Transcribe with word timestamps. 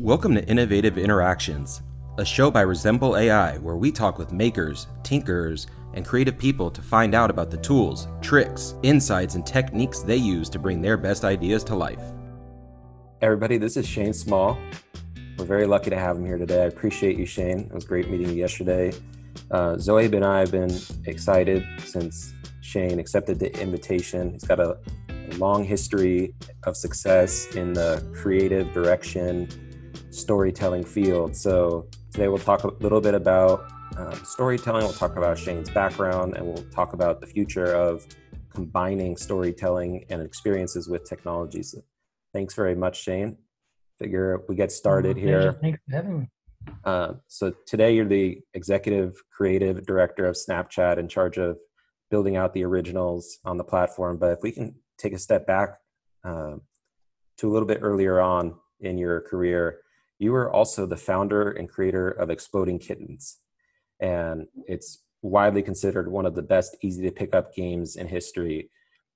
Welcome 0.00 0.34
to 0.34 0.48
Innovative 0.48 0.96
Interactions, 0.96 1.82
a 2.16 2.24
show 2.24 2.50
by 2.50 2.62
Resemble 2.62 3.18
AI 3.18 3.58
where 3.58 3.76
we 3.76 3.92
talk 3.92 4.16
with 4.16 4.32
makers, 4.32 4.86
tinkerers, 5.02 5.66
and 5.92 6.06
creative 6.06 6.38
people 6.38 6.70
to 6.70 6.80
find 6.80 7.14
out 7.14 7.28
about 7.28 7.50
the 7.50 7.58
tools, 7.58 8.08
tricks, 8.22 8.76
insights, 8.82 9.34
and 9.34 9.44
techniques 9.44 9.98
they 9.98 10.16
use 10.16 10.48
to 10.48 10.58
bring 10.58 10.80
their 10.80 10.96
best 10.96 11.22
ideas 11.22 11.62
to 11.64 11.76
life. 11.76 12.00
Everybody, 13.20 13.58
this 13.58 13.76
is 13.76 13.86
Shane 13.86 14.14
Small. 14.14 14.58
We're 15.36 15.44
very 15.44 15.66
lucky 15.66 15.90
to 15.90 15.98
have 15.98 16.16
him 16.16 16.24
here 16.24 16.38
today. 16.38 16.62
I 16.62 16.66
appreciate 16.68 17.18
you, 17.18 17.26
Shane. 17.26 17.58
It 17.58 17.74
was 17.74 17.84
great 17.84 18.08
meeting 18.08 18.30
you 18.30 18.36
yesterday. 18.36 18.94
Uh, 19.50 19.76
Zoe 19.76 20.06
and 20.06 20.24
I 20.24 20.40
have 20.40 20.50
been 20.50 20.74
excited 21.04 21.62
since 21.84 22.32
Shane 22.62 22.98
accepted 22.98 23.38
the 23.38 23.54
invitation. 23.60 24.32
He's 24.32 24.44
got 24.44 24.60
a, 24.60 24.78
a 25.10 25.34
long 25.36 25.62
history 25.62 26.32
of 26.64 26.74
success 26.74 27.54
in 27.54 27.74
the 27.74 28.02
creative 28.14 28.72
direction 28.72 29.46
storytelling 30.10 30.84
field. 30.84 31.36
So 31.36 31.86
today 32.12 32.28
we'll 32.28 32.38
talk 32.38 32.64
a 32.64 32.68
little 32.80 33.00
bit 33.00 33.14
about 33.14 33.70
um, 33.96 34.14
storytelling. 34.24 34.84
We'll 34.84 34.92
talk 34.92 35.16
about 35.16 35.38
Shane's 35.38 35.70
background, 35.70 36.36
and 36.36 36.46
we'll 36.46 36.64
talk 36.70 36.92
about 36.92 37.20
the 37.20 37.26
future 37.26 37.72
of 37.72 38.06
combining 38.52 39.16
storytelling 39.16 40.04
and 40.10 40.22
experiences 40.22 40.88
with 40.88 41.08
technologies. 41.08 41.72
So 41.72 41.82
thanks 42.32 42.54
very 42.54 42.74
much, 42.74 43.02
Shane. 43.02 43.36
Figure 43.98 44.40
we 44.48 44.56
get 44.56 44.72
started 44.72 45.16
oh, 45.16 45.20
here. 45.20 45.58
Thanks 45.60 45.78
for 45.88 45.96
having 45.96 46.20
me. 46.20 46.28
Uh, 46.84 47.14
so 47.26 47.52
today 47.66 47.94
you're 47.94 48.06
the 48.06 48.40
executive 48.54 49.14
creative 49.30 49.86
director 49.86 50.26
of 50.26 50.36
Snapchat, 50.36 50.98
in 50.98 51.08
charge 51.08 51.38
of 51.38 51.58
building 52.10 52.36
out 52.36 52.52
the 52.52 52.64
originals 52.64 53.38
on 53.44 53.56
the 53.56 53.64
platform. 53.64 54.18
But 54.18 54.32
if 54.32 54.38
we 54.42 54.52
can 54.52 54.74
take 54.98 55.12
a 55.12 55.18
step 55.18 55.46
back 55.46 55.78
uh, 56.24 56.56
to 57.38 57.48
a 57.48 57.50
little 57.50 57.68
bit 57.68 57.78
earlier 57.80 58.20
on 58.20 58.54
in 58.80 58.98
your 58.98 59.20
career, 59.20 59.80
you 60.20 60.34
are 60.34 60.52
also 60.52 60.84
the 60.84 60.98
founder 60.98 61.50
and 61.50 61.68
creator 61.68 62.10
of 62.10 62.28
Exploding 62.28 62.78
Kittens. 62.78 63.38
And 64.00 64.46
it's 64.66 65.02
widely 65.22 65.62
considered 65.62 66.12
one 66.12 66.26
of 66.26 66.34
the 66.34 66.42
best 66.42 66.76
easy 66.82 67.02
to 67.02 67.10
pick 67.10 67.34
up 67.34 67.54
games 67.54 67.96
in 67.96 68.06
history. 68.06 68.70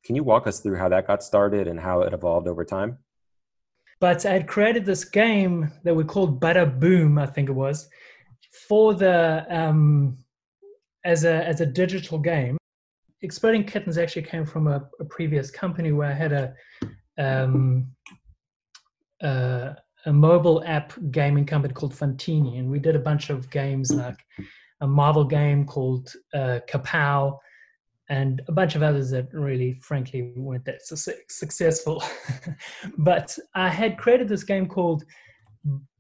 Can 0.05 0.17
you 0.17 0.25
walk 0.25 0.47
us 0.47 0.61
through 0.61 0.79
how 0.79 0.89
that 0.89 1.07
got 1.07 1.23
started 1.23 1.69
and 1.69 1.79
how 1.79 2.01
it 2.01 2.15
evolved 2.15 2.49
over 2.49 2.65
time? 2.65 2.99
But 4.01 4.25
I 4.25 4.33
had 4.33 4.49
created 4.49 4.87
this 4.87 5.05
game 5.05 5.71
that 5.85 5.95
we 5.95 6.05
called 6.05 6.41
Bada 6.41 6.81
Boom, 6.81 7.19
I 7.19 7.27
think 7.27 7.51
it 7.51 7.53
was, 7.53 7.87
for 8.67 8.95
the 8.95 9.47
um, 9.51 10.17
as 11.05 11.25
a 11.25 11.47
as 11.47 11.61
a 11.61 11.67
digital 11.67 12.19
game. 12.19 12.57
Exploding 13.21 13.65
Kittens 13.65 13.99
actually 13.99 14.23
came 14.23 14.47
from 14.47 14.69
a, 14.69 14.89
a 15.01 15.05
previous 15.05 15.51
company 15.51 15.93
where 15.93 16.11
I 16.11 16.15
had 16.15 16.33
a 16.33 16.55
um, 17.19 17.89
uh, 19.23 19.75
a 20.07 20.13
mobile 20.13 20.63
app 20.67 20.93
gaming 21.11 21.47
company 21.47 21.73
called 21.73 21.95
Fantini, 21.95 22.59
and 22.59 22.71
we 22.71 22.79
did 22.79 22.97
a 22.97 23.01
bunch 23.01 23.31
of 23.31 23.51
games 23.51 23.93
like 23.93 24.19
a 24.81 24.87
Marvel 24.87 25.25
game 25.25 25.65
called 25.65 26.13
uh, 26.35 26.61
Kapow, 26.69 27.39
and 28.11 28.43
a 28.49 28.53
bunch 28.53 28.75
of 28.75 28.83
others 28.83 29.11
that 29.11 29.33
really, 29.33 29.75
frankly, 29.81 30.33
weren't 30.37 30.65
that 30.67 30.87
su- 30.87 31.13
successful. 31.29 32.03
but 32.99 33.37
I 33.55 33.69
had 33.69 33.97
created 33.97 34.29
this 34.29 34.45
game 34.45 34.67
called 34.67 35.05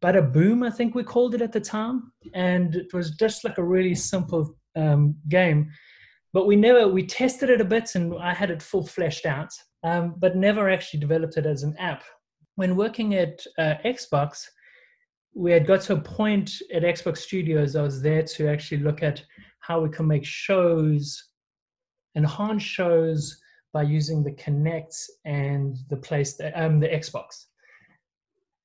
Bada 0.02 0.32
Boom, 0.32 0.62
I 0.62 0.70
think 0.70 0.94
we 0.94 1.02
called 1.02 1.34
it 1.34 1.40
at 1.40 1.52
the 1.52 1.60
time, 1.60 2.12
and 2.34 2.74
it 2.74 2.92
was 2.92 3.12
just 3.12 3.44
like 3.44 3.58
a 3.58 3.64
really 3.64 3.94
simple 3.94 4.54
um, 4.76 5.16
game. 5.28 5.70
But 6.32 6.46
we 6.46 6.56
never 6.56 6.88
we 6.88 7.06
tested 7.06 7.48
it 7.48 7.60
a 7.60 7.64
bit, 7.64 7.94
and 7.94 8.14
I 8.20 8.34
had 8.34 8.50
it 8.50 8.62
full 8.62 8.86
fleshed 8.86 9.24
out, 9.24 9.50
um, 9.82 10.16
but 10.18 10.36
never 10.36 10.68
actually 10.68 11.00
developed 11.00 11.38
it 11.38 11.46
as 11.46 11.62
an 11.62 11.74
app 11.78 12.04
when 12.56 12.76
working 12.76 13.14
at 13.14 13.44
uh, 13.58 13.74
Xbox, 13.84 14.46
we 15.34 15.50
had 15.50 15.66
got 15.66 15.80
to 15.82 15.94
a 15.94 16.00
point 16.00 16.50
at 16.72 16.82
Xbox 16.82 17.18
Studios. 17.18 17.74
I 17.74 17.82
was 17.82 18.00
there 18.00 18.22
to 18.22 18.48
actually 18.48 18.78
look 18.78 19.02
at 19.02 19.22
how 19.60 19.80
we 19.80 19.88
can 19.88 20.06
make 20.06 20.24
shows, 20.24 21.30
enhance 22.16 22.62
shows 22.62 23.40
by 23.72 23.82
using 23.82 24.22
the 24.22 24.30
Kinect 24.30 24.94
and 25.24 25.76
the 25.90 25.96
place, 25.96 26.38
um, 26.54 26.78
the 26.78 26.88
Xbox. 26.88 27.46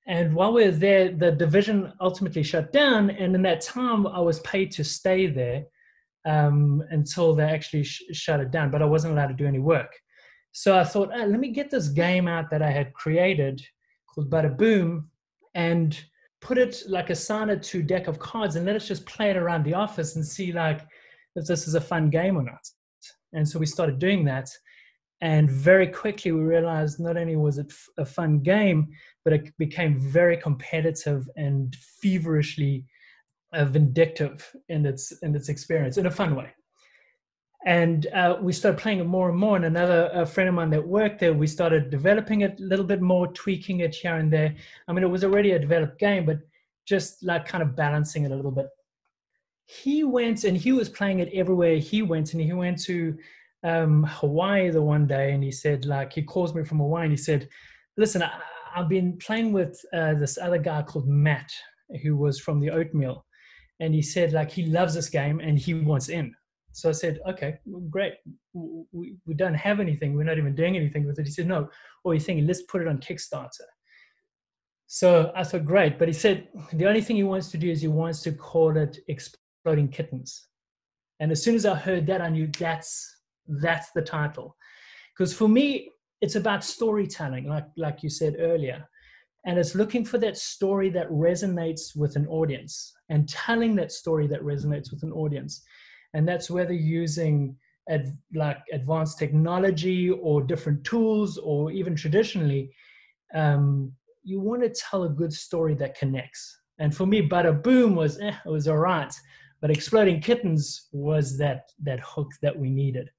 And 0.08 0.36
while 0.36 0.54
we 0.54 0.66
were 0.66 0.72
there, 0.72 1.12
the 1.12 1.32
division 1.32 1.94
ultimately 2.00 2.44
shut 2.44 2.72
down. 2.72 3.10
And 3.10 3.34
in 3.36 3.42
that 3.44 3.62
time, 3.62 4.06
I 4.08 4.20
was 4.20 4.40
paid 4.42 4.72
to 4.74 4.84
stay 4.84 5.28
there 5.28 5.64
um, 6.26 6.84
until 6.92 7.34
they 7.34 7.44
actually 7.44 7.84
sh- 7.84 8.04
shut 8.12 8.40
it 8.40 8.52
down. 8.52 8.70
But 8.70 8.82
I 8.82 8.86
wasn't 8.86 9.14
allowed 9.14 9.28
to 9.28 9.34
do 9.34 9.48
any 9.48 9.60
work. 9.60 9.92
So 10.52 10.78
I 10.78 10.84
thought, 10.84 11.12
oh, 11.14 11.26
let 11.26 11.40
me 11.40 11.50
get 11.50 11.70
this 11.70 11.90
game 11.90 12.28
out 12.28 12.50
that 12.50 12.62
I 12.62 12.72
had 12.72 12.94
created 12.94 13.62
called 14.14 14.30
Bada 14.30 14.56
Boom 14.56 15.10
and 15.56 16.00
put 16.42 16.58
it 16.58 16.84
like 16.88 17.10
a 17.10 17.50
it 17.50 17.64
to 17.64 17.84
deck 17.84 18.08
of 18.08 18.20
cards 18.20 18.56
and 18.56 18.66
let 18.66 18.76
us 18.76 18.88
just 18.88 19.06
play 19.06 19.30
it 19.30 19.38
around 19.38 19.64
the 19.64 19.74
office 19.74 20.16
and 20.16 20.26
see 20.26 20.52
like 20.52 20.82
if 21.36 21.46
this 21.46 21.68
is 21.68 21.76
a 21.76 21.82
fun 21.82 22.10
game 22.10 22.38
or 22.38 22.44
not. 22.44 22.66
And 23.34 23.48
so 23.48 23.60
we 23.60 23.66
started 23.66 24.00
doing 24.00 24.24
that. 24.26 24.50
And 25.22 25.52
very 25.52 25.88
quickly 25.88 26.32
we 26.32 26.40
realized 26.40 27.00
not 27.00 27.18
only 27.18 27.36
was 27.36 27.58
it 27.58 27.74
a 27.98 28.06
fun 28.06 28.40
game, 28.40 28.88
but 29.26 29.34
it 29.34 29.58
became 29.58 30.00
very 30.00 30.38
competitive 30.38 31.30
and 31.36 31.76
feverishly 32.02 32.86
uh, 33.54 33.66
vindictive 33.66 34.50
in 34.70 34.86
its 34.86 35.12
in 35.24 35.36
its 35.36 35.50
experience 35.50 35.98
in 35.98 36.06
a 36.06 36.12
fun 36.12 36.36
way 36.36 36.54
and 37.66 38.08
uh, 38.08 38.38
we 38.42 38.54
started 38.54 38.80
playing 38.80 39.00
it 39.00 39.06
more 39.06 39.30
and 39.30 39.38
more. 39.38 39.56
And 39.56 39.66
another 39.66 40.26
friend 40.26 40.48
of 40.48 40.56
mine 40.56 40.70
that 40.70 40.88
worked 40.88 41.20
there, 41.20 41.34
we 41.34 41.48
started 41.48 41.90
developing 41.90 42.42
it 42.42 42.60
a 42.60 42.64
little 42.64 42.86
bit 42.86 43.02
more, 43.02 43.28
tweaking 43.28 43.82
it 43.82 43.94
here 43.94 44.16
and 44.16 44.32
there. 44.32 44.56
I 44.88 44.94
mean, 44.94 45.04
it 45.04 45.10
was 45.10 45.24
already 45.24 45.52
a 45.52 45.60
developed 45.60 46.00
game, 46.00 46.26
but 46.26 46.40
just 46.86 47.22
like 47.22 47.46
kind 47.46 47.62
of 47.62 47.76
balancing 47.76 48.24
it 48.24 48.32
a 48.32 48.36
little 48.36 48.52
bit. 48.52 48.68
He 49.66 50.04
went 50.04 50.46
and 50.46 50.58
he 50.58 50.72
was 50.72 50.90
playing 50.90 51.20
it 51.20 51.30
everywhere 51.34 51.78
he 51.78 52.02
went, 52.02 52.34
and 52.34 52.42
he 52.42 52.54
went 52.54 52.82
to 52.84 53.18
um, 53.64 54.04
Hawaii 54.04 54.70
the 54.72 54.82
one 54.82 55.06
day, 55.06 55.34
and 55.34 55.44
he 55.44 55.52
said, 55.52 55.86
like, 55.86 56.14
he 56.14 56.24
calls 56.24 56.56
me 56.56 56.64
from 56.64 56.80
Hawaii, 56.80 57.04
and 57.04 57.12
he 57.12 57.18
said, 57.18 57.48
"Listen, 57.98 58.24
I, 58.24 58.32
have 58.74 58.90
been 58.90 59.18
playing 59.18 59.52
with 59.52 59.80
uh, 59.94 60.14
this 60.16 60.38
other 60.38 60.58
guy 60.58 60.82
called 60.82 61.08
Matt, 61.08 61.52
who 62.02 62.16
was 62.16 62.40
from 62.40 62.60
the 62.60 62.72
Oatmeal." 62.72 63.26
And 63.80 63.94
he 63.94 64.02
said, 64.02 64.34
like, 64.34 64.52
he 64.52 64.66
loves 64.66 64.94
this 64.94 65.10
game 65.10 65.40
and 65.40 65.58
he 65.58 65.74
wants 65.74 66.10
in. 66.10 66.36
So 66.72 66.90
I 66.90 66.94
said, 66.94 67.20
okay, 67.28 67.58
great. 67.90 68.14
We, 68.54 69.16
we 69.26 69.34
don't 69.34 69.56
have 69.56 69.80
anything. 69.80 70.16
We're 70.16 70.24
not 70.24 70.38
even 70.38 70.56
doing 70.56 70.76
anything 70.76 71.06
with 71.06 71.20
it. 71.20 71.26
He 71.26 71.32
said, 71.32 71.48
no. 71.48 71.70
Or 72.04 72.14
you're 72.14 72.22
thinking, 72.22 72.48
let's 72.48 72.62
put 72.64 72.82
it 72.82 72.88
on 72.88 73.00
Kickstarter. 73.00 73.68
So 74.88 75.32
I 75.36 75.44
thought, 75.44 75.66
great. 75.66 76.00
But 76.00 76.08
he 76.08 76.14
said, 76.14 76.48
the 76.74 76.88
only 76.88 77.02
thing 77.02 77.16
he 77.16 77.24
wants 77.24 77.52
to 77.52 77.58
do 77.58 77.70
is 77.70 77.82
he 77.82 77.88
wants 77.88 78.22
to 78.24 78.32
call 78.32 78.76
it 78.78 78.98
Exploding 79.08 79.90
Kittens. 79.90 80.48
And 81.20 81.32
as 81.32 81.44
soon 81.44 81.56
as 81.56 81.66
I 81.66 81.76
heard 81.76 82.08
that, 82.08 82.22
I 82.22 82.30
knew 82.30 82.48
that's 82.58 83.16
that's 83.48 83.92
the 83.92 84.02
title. 84.02 84.56
Because 85.18 85.34
for 85.34 85.48
me, 85.48 85.92
it's 86.22 86.36
about 86.36 86.64
storytelling, 86.64 87.48
like 87.48 87.68
like 87.78 88.04
you 88.04 88.10
said 88.10 88.36
earlier. 88.40 88.88
And 89.46 89.58
it's 89.58 89.76
looking 89.76 90.06
for 90.06 90.18
that 90.20 90.38
story 90.38 90.90
that 90.92 91.10
resonates 91.10 91.96
with 91.96 92.16
an 92.16 92.28
audience 92.28 92.94
and 93.10 93.28
telling 93.28 93.76
that 93.76 93.92
story 93.92 94.28
that 94.28 94.42
resonates 94.42 94.92
with 94.92 95.04
an 95.04 95.12
audience 95.12 95.64
and 96.14 96.28
that's 96.28 96.50
whether 96.50 96.74
using 96.74 97.56
ad, 97.90 98.18
like 98.34 98.60
advanced 98.72 99.18
technology 99.18 100.10
or 100.10 100.42
different 100.42 100.84
tools 100.84 101.38
or 101.38 101.72
even 101.72 101.96
traditionally 101.96 102.72
um, 103.34 103.92
you 104.24 104.40
want 104.40 104.62
to 104.62 104.70
tell 104.70 105.04
a 105.04 105.10
good 105.10 105.32
story 105.32 105.76
that 105.76 105.98
connects. 105.98 106.60
And 106.80 106.96
for 106.96 107.06
me 107.06 107.28
bada 107.28 107.62
boom 107.62 107.96
was 107.96 108.20
eh, 108.20 108.34
it 108.46 108.50
was 108.50 108.68
all 108.68 108.78
right 108.78 109.14
but 109.62 109.72
exploding 109.72 110.22
kittens 110.22 110.88
was 110.92 111.38
that 111.38 111.72
that 111.84 112.00
hook 112.00 112.30
that 112.42 112.58
we 112.58 112.70
needed. 112.70 113.10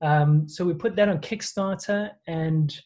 Um, 0.00 0.48
so 0.48 0.64
we 0.64 0.74
put 0.74 0.96
that 0.96 1.08
on 1.08 1.18
kickstarter 1.18 2.10
and 2.26 2.78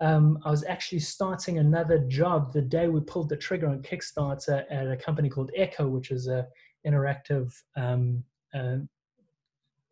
um, 0.00 0.38
I 0.44 0.50
was 0.50 0.64
actually 0.64 1.00
starting 1.00 1.58
another 1.58 1.98
job 1.98 2.52
the 2.52 2.62
day 2.62 2.88
we 2.88 3.00
pulled 3.00 3.28
the 3.28 3.36
trigger 3.36 3.68
on 3.68 3.82
Kickstarter 3.82 4.64
at 4.70 4.88
a 4.88 4.96
company 4.96 5.28
called 5.28 5.50
Eko, 5.58 5.90
which 5.90 6.10
is 6.12 6.28
a 6.28 6.46
interactive 6.86 7.52
um, 7.76 8.22
uh, 8.54 8.76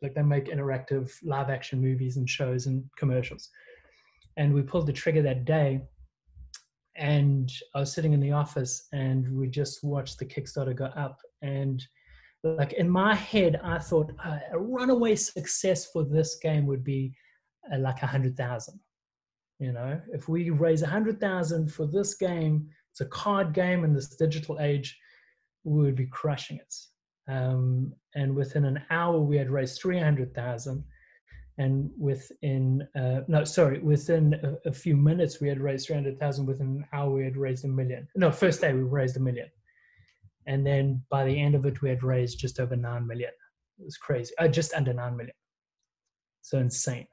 like 0.02 0.14
they 0.14 0.22
make 0.22 0.46
interactive 0.46 1.12
live 1.22 1.50
action 1.50 1.80
movies 1.80 2.16
and 2.16 2.28
shows 2.28 2.66
and 2.66 2.84
commercials. 2.98 3.48
And 4.36 4.52
we 4.52 4.62
pulled 4.62 4.86
the 4.86 4.92
trigger 4.92 5.22
that 5.22 5.44
day. 5.44 5.80
And 6.96 7.50
I 7.74 7.80
was 7.80 7.92
sitting 7.92 8.12
in 8.12 8.20
the 8.20 8.32
office 8.32 8.88
and 8.92 9.30
we 9.36 9.48
just 9.48 9.84
watched 9.84 10.18
the 10.18 10.24
Kickstarter 10.24 10.74
go 10.74 10.86
up. 10.86 11.18
And 11.42 11.84
like 12.42 12.74
in 12.74 12.88
my 12.88 13.14
head, 13.14 13.60
I 13.62 13.78
thought 13.78 14.12
uh, 14.24 14.38
a 14.52 14.58
runaway 14.58 15.16
success 15.16 15.86
for 15.86 16.04
this 16.04 16.36
game 16.36 16.66
would 16.66 16.84
be 16.84 17.14
uh, 17.72 17.78
like 17.78 18.02
a 18.02 18.06
hundred 18.06 18.36
thousand. 18.36 18.80
You 19.58 19.72
know, 19.72 20.00
if 20.12 20.28
we 20.28 20.50
raise 20.50 20.82
a 20.82 20.86
hundred 20.86 21.20
thousand 21.20 21.72
for 21.72 21.86
this 21.86 22.14
game, 22.14 22.68
it's 22.92 23.00
a 23.00 23.06
card 23.06 23.52
game 23.52 23.84
in 23.84 23.92
this 23.92 24.08
digital 24.16 24.58
age, 24.60 24.98
we 25.64 25.82
would 25.82 25.96
be 25.96 26.06
crushing 26.06 26.58
it. 26.58 26.74
Um, 27.28 27.92
and 28.14 28.34
within 28.34 28.64
an 28.64 28.82
hour, 28.90 29.18
we 29.18 29.36
had 29.36 29.50
raised 29.50 29.80
300,000. 29.80 30.84
and 31.58 31.90
within 31.98 32.86
uh, 32.94 33.20
no 33.28 33.42
sorry 33.44 33.78
within 33.78 34.34
a, 34.34 34.68
a, 34.68 34.72
few 34.72 34.94
minutes 34.94 35.40
we 35.40 35.48
had 35.48 35.58
raised 35.58 35.86
300000 35.86 36.44
within 36.44 36.66
an 36.66 36.84
hour 36.92 37.10
we 37.10 37.24
had 37.24 37.36
raised 37.36 37.64
a 37.64 37.68
million. 37.68 38.06
No 38.14 38.30
first 38.30 38.60
day 38.60 38.72
we 38.74 38.82
raised 38.82 39.16
a 39.16 39.20
million. 39.20 39.48
And 40.46 40.64
then 40.66 41.02
by 41.10 41.24
the 41.24 41.40
end 41.40 41.54
of 41.54 41.64
it 41.66 41.80
we 41.82 41.88
had 41.88 42.02
raised 42.02 42.38
just 42.38 42.60
over 42.60 42.76
9 42.76 43.06
million. 43.06 43.30
It 43.78 43.84
was 43.84 43.96
crazy. 43.96 44.32
Uh, 44.38 44.48
just 44.48 44.74
under 44.74 44.92
9 44.92 45.16
million. 45.16 45.34
So 46.42 46.58
insane. 46.58 47.08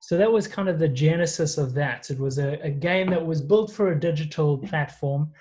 So 0.00 0.18
that 0.18 0.30
was 0.30 0.46
kind 0.46 0.68
of 0.68 0.78
the 0.78 0.88
genesis 0.88 1.56
of 1.56 1.72
that. 1.74 2.10
It 2.10 2.18
was 2.18 2.38
a, 2.38 2.58
a 2.62 2.70
game 2.70 3.08
that 3.10 3.24
was 3.24 3.40
built 3.40 3.72
for 3.72 3.92
a 3.92 3.98
digital 3.98 4.58
platform. 4.58 5.32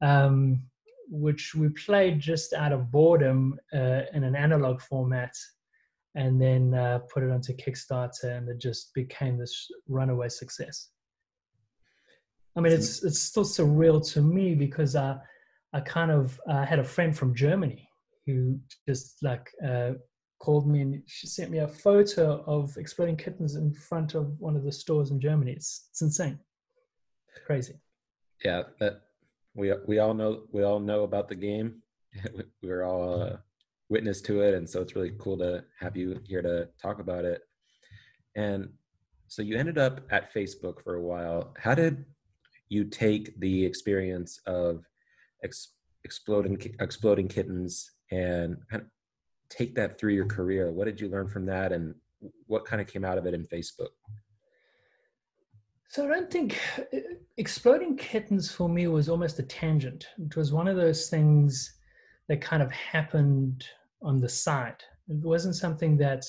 Um, 0.00 0.62
which 1.10 1.54
we 1.54 1.68
played 1.70 2.20
just 2.20 2.52
out 2.52 2.72
of 2.72 2.90
boredom 2.90 3.58
uh, 3.74 4.02
in 4.12 4.24
an 4.24 4.36
analog 4.36 4.80
format 4.80 5.34
and 6.14 6.40
then 6.40 6.74
uh, 6.74 6.98
put 7.12 7.22
it 7.22 7.30
onto 7.30 7.54
Kickstarter, 7.54 8.36
and 8.36 8.48
it 8.48 8.58
just 8.58 8.92
became 8.94 9.38
this 9.38 9.70
runaway 9.88 10.28
success. 10.28 10.88
I 12.56 12.60
mean, 12.60 12.72
it's 12.72 13.04
it's 13.04 13.20
still 13.20 13.44
surreal 13.44 14.04
to 14.14 14.20
me 14.20 14.54
because 14.54 14.96
I 14.96 15.16
I 15.72 15.80
kind 15.80 16.10
of 16.10 16.40
had 16.48 16.78
a 16.78 16.84
friend 16.84 17.16
from 17.16 17.34
Germany 17.34 17.88
who 18.26 18.58
just 18.88 19.22
like 19.22 19.48
uh, 19.64 19.92
called 20.40 20.68
me 20.68 20.80
and 20.80 21.02
she 21.06 21.26
sent 21.26 21.50
me 21.50 21.58
a 21.58 21.68
photo 21.68 22.42
of 22.46 22.76
exploding 22.76 23.16
kittens 23.16 23.54
in 23.54 23.72
front 23.72 24.14
of 24.14 24.38
one 24.40 24.56
of 24.56 24.64
the 24.64 24.72
stores 24.72 25.10
in 25.10 25.20
Germany. 25.20 25.52
It's 25.52 25.88
it's 25.90 26.02
insane, 26.02 26.38
crazy. 27.46 27.74
Yeah, 28.44 28.62
that 28.80 29.02
we 29.54 29.72
we 29.86 29.98
all 29.98 30.14
know 30.14 30.42
we 30.52 30.62
all 30.62 30.80
know 30.80 31.02
about 31.04 31.28
the 31.28 31.34
game. 31.34 31.82
We're 32.62 32.84
all 32.84 33.22
uh, 33.22 33.36
witness 33.88 34.20
to 34.20 34.42
it 34.42 34.54
and 34.54 34.68
so 34.68 34.82
it's 34.82 34.94
really 34.94 35.12
cool 35.18 35.38
to 35.38 35.64
have 35.80 35.96
you 35.96 36.20
here 36.24 36.42
to 36.42 36.68
talk 36.80 37.00
about 37.00 37.24
it. 37.24 37.42
And 38.36 38.70
so 39.28 39.42
you 39.42 39.56
ended 39.56 39.78
up 39.78 40.00
at 40.10 40.32
facebook 40.32 40.82
for 40.82 40.94
a 40.94 41.02
while. 41.02 41.54
How 41.58 41.74
did 41.74 42.04
you 42.68 42.84
take 42.84 43.38
the 43.40 43.64
experience 43.64 44.40
of 44.46 44.84
ex- 45.42 45.72
exploding 46.04 46.58
exploding 46.80 47.28
kittens 47.28 47.90
and 48.10 48.56
kind 48.70 48.82
of 48.82 48.88
take 49.48 49.74
that 49.74 49.98
through 49.98 50.14
your 50.14 50.26
career? 50.26 50.70
What 50.70 50.84
did 50.84 51.00
you 51.00 51.08
learn 51.08 51.28
from 51.28 51.46
that 51.46 51.72
and 51.72 51.94
what 52.46 52.64
kind 52.64 52.80
of 52.80 52.88
came 52.88 53.04
out 53.04 53.18
of 53.18 53.26
it 53.26 53.34
in 53.34 53.46
facebook 53.46 53.90
so 55.88 56.04
I 56.04 56.08
don't 56.08 56.30
think 56.30 56.58
uh, 56.78 56.98
exploding 57.38 57.96
kittens 57.96 58.52
for 58.52 58.68
me 58.68 58.86
was 58.88 59.08
almost 59.08 59.38
a 59.38 59.42
tangent. 59.42 60.06
It 60.18 60.36
was 60.36 60.52
one 60.52 60.68
of 60.68 60.76
those 60.76 61.08
things 61.08 61.74
that 62.28 62.40
kind 62.40 62.62
of 62.62 62.70
happened 62.70 63.64
on 64.02 64.20
the 64.20 64.28
side. 64.28 64.82
It 65.08 65.24
wasn't 65.24 65.56
something 65.56 65.96
that 65.98 66.24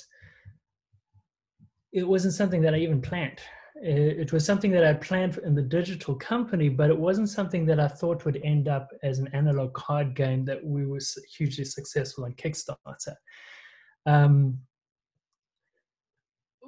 it 1.92 2.08
wasn't 2.08 2.36
something 2.36 2.62
that 2.62 2.74
I 2.74 2.78
even 2.78 3.02
planned. 3.02 3.40
It, 3.82 4.32
was 4.34 4.46
something 4.46 4.72
that 4.72 4.86
I 4.86 4.94
planned 4.94 5.38
in 5.38 5.56
the 5.56 5.62
digital 5.62 6.14
company, 6.14 6.70
but 6.70 6.90
it 6.90 6.98
wasn't 6.98 7.30
something 7.30 7.66
that 7.66 7.80
I 7.80 7.88
thought 7.88 8.26
would 8.26 8.42
end 8.44 8.68
up 8.68 8.90
as 9.04 9.20
an 9.20 9.30
analog 9.34 9.74
card 9.74 10.16
game 10.16 10.44
that 10.46 10.64
we 10.64 10.86
were 10.86 11.00
hugely 11.36 11.64
successful 11.64 12.26
on 12.26 12.34
Kickstarter. 12.34 13.16
Um, 14.06 14.60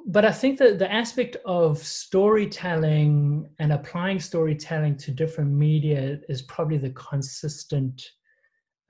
but 0.07 0.25
I 0.25 0.31
think 0.31 0.57
that 0.59 0.79
the 0.79 0.91
aspect 0.91 1.37
of 1.45 1.77
storytelling 1.77 3.49
and 3.59 3.73
applying 3.73 4.19
storytelling 4.19 4.97
to 4.97 5.11
different 5.11 5.51
media 5.51 6.19
is 6.29 6.41
probably 6.43 6.77
the 6.77 6.91
consistent 6.91 8.01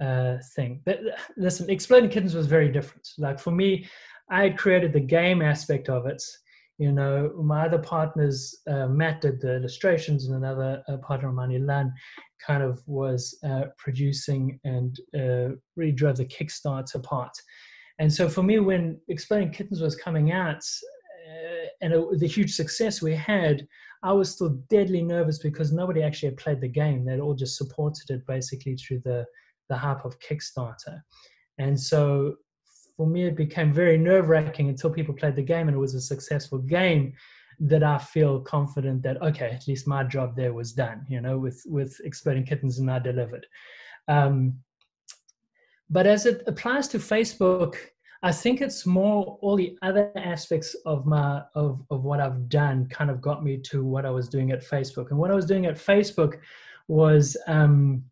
uh, 0.02 0.38
thing. 0.56 0.82
But 0.86 1.00
listen, 1.38 1.70
Exploding 1.70 2.10
Kittens 2.10 2.36
was 2.36 2.48
very 2.48 2.70
different. 2.70 3.08
Like 3.18 3.40
for 3.40 3.52
me, 3.52 3.88
I 4.30 4.44
had 4.44 4.58
created 4.58 4.94
the 4.94 5.00
game 5.00 5.42
aspect 5.42 5.90
of 5.90 6.06
it. 6.06 6.22
You 6.78 6.92
know, 6.92 7.32
my 7.36 7.66
other 7.66 7.78
partners, 7.78 8.60
uh, 8.68 8.88
Matt 8.88 9.22
did 9.22 9.40
the 9.40 9.58
illustrations, 9.58 10.26
and 10.26 10.36
another 10.36 10.82
uh, 10.88 10.98
partner 10.98 11.30
of 11.30 11.36
mine, 11.36 11.52
Elan, 11.52 11.94
kind 12.46 12.64
of 12.64 12.82
was 12.88 13.38
uh, 13.44 13.66
producing 13.78 14.60
and 14.64 15.00
uh, 15.16 15.56
really 15.76 15.92
drove 15.92 16.18
the 16.18 16.26
Kickstarter 16.26 17.04
part. 17.04 17.34
And 18.00 18.12
so 18.12 18.28
for 18.28 18.42
me, 18.42 18.58
when 18.58 19.00
Exploding 19.10 19.52
Kittens 19.52 19.80
was 19.80 19.96
coming 19.96 20.32
out, 20.32 20.58
uh, 20.58 21.01
and 21.82 21.94
it, 21.94 22.20
the 22.20 22.28
huge 22.28 22.54
success 22.54 23.02
we 23.02 23.16
had, 23.16 23.68
I 24.04 24.14
was 24.14 24.32
still 24.32 24.50
deadly 24.70 25.02
nervous 25.02 25.40
because 25.40 25.72
nobody 25.72 26.04
actually 26.04 26.30
had 26.30 26.38
played 26.38 26.62
the 26.62 26.68
game. 26.68 27.06
They'd 27.06 27.20
all 27.20 27.34
just 27.34 27.58
supported 27.58 28.10
it 28.10 28.26
basically 28.28 28.76
through 28.76 29.02
the 29.06 29.26
the 29.70 29.78
hype 29.78 30.04
of 30.04 30.20
Kickstarter. 30.20 31.02
And 31.58 31.80
so 31.80 32.36
for 32.98 33.08
me, 33.08 33.24
it 33.24 33.36
became 33.36 33.74
very 33.74 33.98
nerve 33.98 34.28
wracking 34.28 34.70
until 34.70 34.90
people 34.90 35.14
played 35.14 35.36
the 35.36 35.42
game 35.42 35.68
and 35.68 35.76
it 35.76 35.80
was 35.80 35.96
a 35.96 36.02
successful 36.02 36.60
game 36.60 37.14
that 37.60 37.84
I 37.84 37.98
feel 37.98 38.42
confident 38.42 39.02
that, 39.04 39.22
okay, 39.22 39.52
at 39.52 39.68
least 39.68 39.88
my 39.88 40.04
job 40.04 40.36
there 40.36 40.54
was 40.54 40.74
done, 40.74 41.06
you 41.08 41.22
know, 41.22 41.38
with, 41.38 41.64
with 41.68 42.00
Exploding 42.04 42.46
Kittens 42.46 42.80
and 42.80 42.92
I 42.92 43.00
delivered. 43.00 43.46
Um, 44.08 44.60
but 45.90 46.06
as 46.08 46.26
it 46.26 46.44
applies 46.48 46.88
to 46.90 46.98
Facebook, 46.98 47.76
I 48.24 48.32
think 48.32 48.62
it's 48.62 48.86
more 48.86 49.40
all 49.42 49.56
the 49.56 49.78
other 49.82 50.12
aspects 50.16 50.76
of 50.86 51.06
my 51.06 51.42
of 51.56 51.84
of 51.90 52.04
what 52.04 52.20
I've 52.20 52.50
done 52.50 52.88
kind 52.88 53.10
of 53.10 53.20
got 53.22 53.44
me 53.44 53.58
to 53.70 53.84
what 53.84 54.06
I 54.06 54.12
was 54.12 54.30
doing 54.30 54.52
at 54.52 54.64
Facebook. 54.64 55.10
And 55.10 55.18
what 55.18 55.32
I 55.32 55.36
was 55.36 55.46
doing 55.46 55.66
at 55.66 55.76
Facebook 55.76 56.38
was 56.88 57.36
um, 57.48 58.04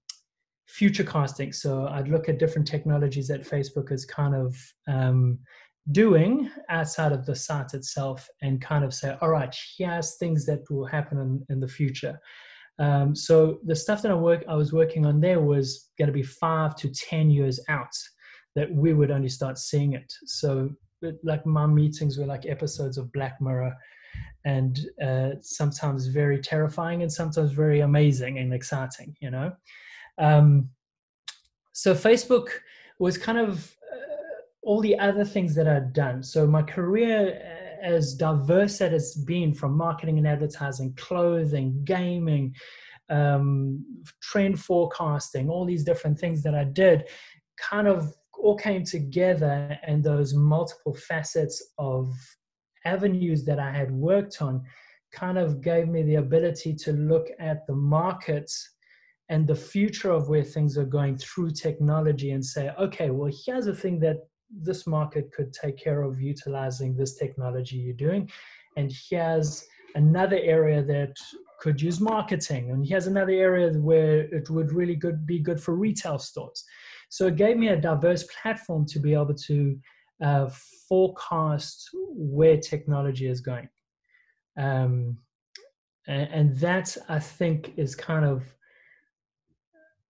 future 0.67 1.03
casting. 1.03 1.53
So 1.53 1.87
I'd 1.87 2.07
look 2.07 2.27
at 2.29 2.39
different 2.39 2.67
technologies 2.67 3.27
that 3.27 3.47
Facebook 3.47 3.91
is 3.91 4.05
kind 4.05 4.35
of 4.35 4.55
um, 4.87 5.39
doing 5.91 6.49
outside 6.69 7.11
of 7.11 7.25
the 7.25 7.35
site 7.35 7.73
itself 7.73 8.27
and 8.41 8.61
kind 8.61 8.83
of 8.83 8.93
say, 8.93 9.15
all 9.21 9.29
right, 9.29 9.55
here's 9.77 10.15
things 10.15 10.45
that 10.45 10.61
will 10.69 10.85
happen 10.85 11.19
in, 11.19 11.45
in 11.49 11.59
the 11.59 11.67
future. 11.67 12.19
Um, 12.79 13.15
so 13.15 13.59
the 13.65 13.75
stuff 13.75 14.01
that 14.03 14.11
I 14.11 14.15
work 14.15 14.43
I 14.47 14.55
was 14.55 14.71
working 14.71 15.05
on 15.05 15.19
there 15.19 15.41
was 15.41 15.89
going 15.97 16.07
to 16.07 16.13
be 16.13 16.23
five 16.23 16.75
to 16.77 16.89
ten 16.89 17.29
years 17.29 17.59
out 17.67 17.93
that 18.59 18.73
we 18.73 18.93
would 18.93 19.11
only 19.11 19.29
start 19.29 19.57
seeing 19.57 19.93
it. 19.93 20.11
So 20.25 20.69
like 21.23 21.45
my 21.45 21.65
meetings 21.65 22.17
were 22.17 22.25
like 22.25 22.45
episodes 22.45 22.97
of 22.97 23.11
Black 23.13 23.39
Mirror 23.39 23.73
and 24.45 24.79
uh, 25.01 25.31
sometimes 25.41 26.07
very 26.07 26.39
terrifying 26.39 27.01
and 27.01 27.11
sometimes 27.11 27.51
very 27.51 27.79
amazing 27.79 28.39
and 28.39 28.53
exciting, 28.53 29.15
you 29.21 29.31
know. 29.31 29.53
Um, 30.17 30.69
so 31.71 31.93
Facebook 31.93 32.49
was 32.99 33.17
kind 33.17 33.37
of 33.37 33.75
uh, 33.93 34.41
all 34.63 34.81
the 34.81 34.99
other 34.99 35.23
things 35.23 35.55
that 35.55 35.67
I'd 35.67 35.93
done. 35.93 36.21
So 36.21 36.45
my 36.45 36.61
career, 36.61 37.41
uh, 37.41 37.85
as 37.85 38.13
diverse 38.13 38.81
as 38.81 38.91
it's 38.91 39.15
been 39.15 39.53
from 39.53 39.77
marketing 39.77 40.17
and 40.17 40.27
advertising, 40.27 40.93
clothing, 40.97 41.81
gaming, 41.85 42.53
um, 43.09 43.85
trend 44.21 44.59
forecasting, 44.59 45.49
all 45.49 45.65
these 45.65 45.85
different 45.85 46.19
things 46.19 46.43
that 46.43 46.55
I 46.55 46.65
did, 46.65 47.05
kind 47.57 47.87
of 47.87 48.13
all 48.41 48.55
came 48.55 48.83
together, 48.83 49.77
and 49.83 50.03
those 50.03 50.33
multiple 50.33 50.93
facets 50.93 51.73
of 51.77 52.13
avenues 52.85 53.43
that 53.45 53.59
I 53.59 53.71
had 53.71 53.91
worked 53.91 54.41
on 54.41 54.63
kind 55.11 55.37
of 55.37 55.61
gave 55.61 55.87
me 55.87 56.03
the 56.03 56.15
ability 56.15 56.75
to 56.75 56.93
look 56.93 57.27
at 57.39 57.65
the 57.67 57.75
markets 57.75 58.75
and 59.29 59.47
the 59.47 59.55
future 59.55 60.11
of 60.11 60.29
where 60.29 60.43
things 60.43 60.77
are 60.77 60.85
going 60.85 61.17
through 61.17 61.51
technology 61.51 62.31
and 62.31 62.43
say, 62.43 62.71
okay, 62.79 63.09
well, 63.11 63.31
here's 63.45 63.67
a 63.67 63.75
thing 63.75 63.99
that 63.99 64.17
this 64.49 64.87
market 64.87 65.31
could 65.31 65.53
take 65.53 65.77
care 65.77 66.01
of 66.01 66.19
utilizing 66.19 66.95
this 66.95 67.15
technology 67.15 67.77
you're 67.77 67.93
doing. 67.93 68.29
And 68.77 68.91
here's 69.09 69.65
another 69.95 70.39
area 70.41 70.83
that 70.83 71.13
could 71.59 71.81
use 71.81 71.99
marketing. 71.99 72.71
And 72.71 72.85
here's 72.85 73.07
another 73.07 73.33
area 73.33 73.71
where 73.73 74.21
it 74.21 74.49
would 74.49 74.71
really 74.71 74.95
good, 74.95 75.27
be 75.27 75.39
good 75.39 75.61
for 75.61 75.75
retail 75.75 76.17
stores. 76.17 76.63
So 77.09 77.27
it 77.27 77.35
gave 77.35 77.57
me 77.57 77.69
a 77.69 77.81
diverse 77.81 78.23
platform 78.41 78.85
to 78.87 78.99
be 78.99 79.13
able 79.13 79.33
to 79.33 79.77
uh, 80.23 80.49
forecast 80.87 81.89
where 81.93 82.57
technology 82.57 83.27
is 83.27 83.41
going. 83.41 83.67
Um, 84.57 85.17
and, 86.07 86.29
and 86.31 86.55
that 86.57 86.95
I 87.07 87.19
think 87.19 87.73
is 87.77 87.95
kind 87.95 88.25
of 88.25 88.43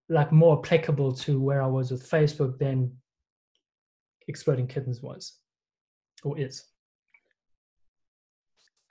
like 0.10 0.32
more 0.32 0.60
applicable 0.60 1.14
to 1.14 1.40
where 1.40 1.62
I 1.62 1.68
was 1.68 1.92
with 1.92 2.10
Facebook 2.10 2.58
than 2.58 2.92
Exploding 4.28 4.68
Kittens 4.68 5.02
was 5.02 5.38
or 6.24 6.38
is. 6.38 6.66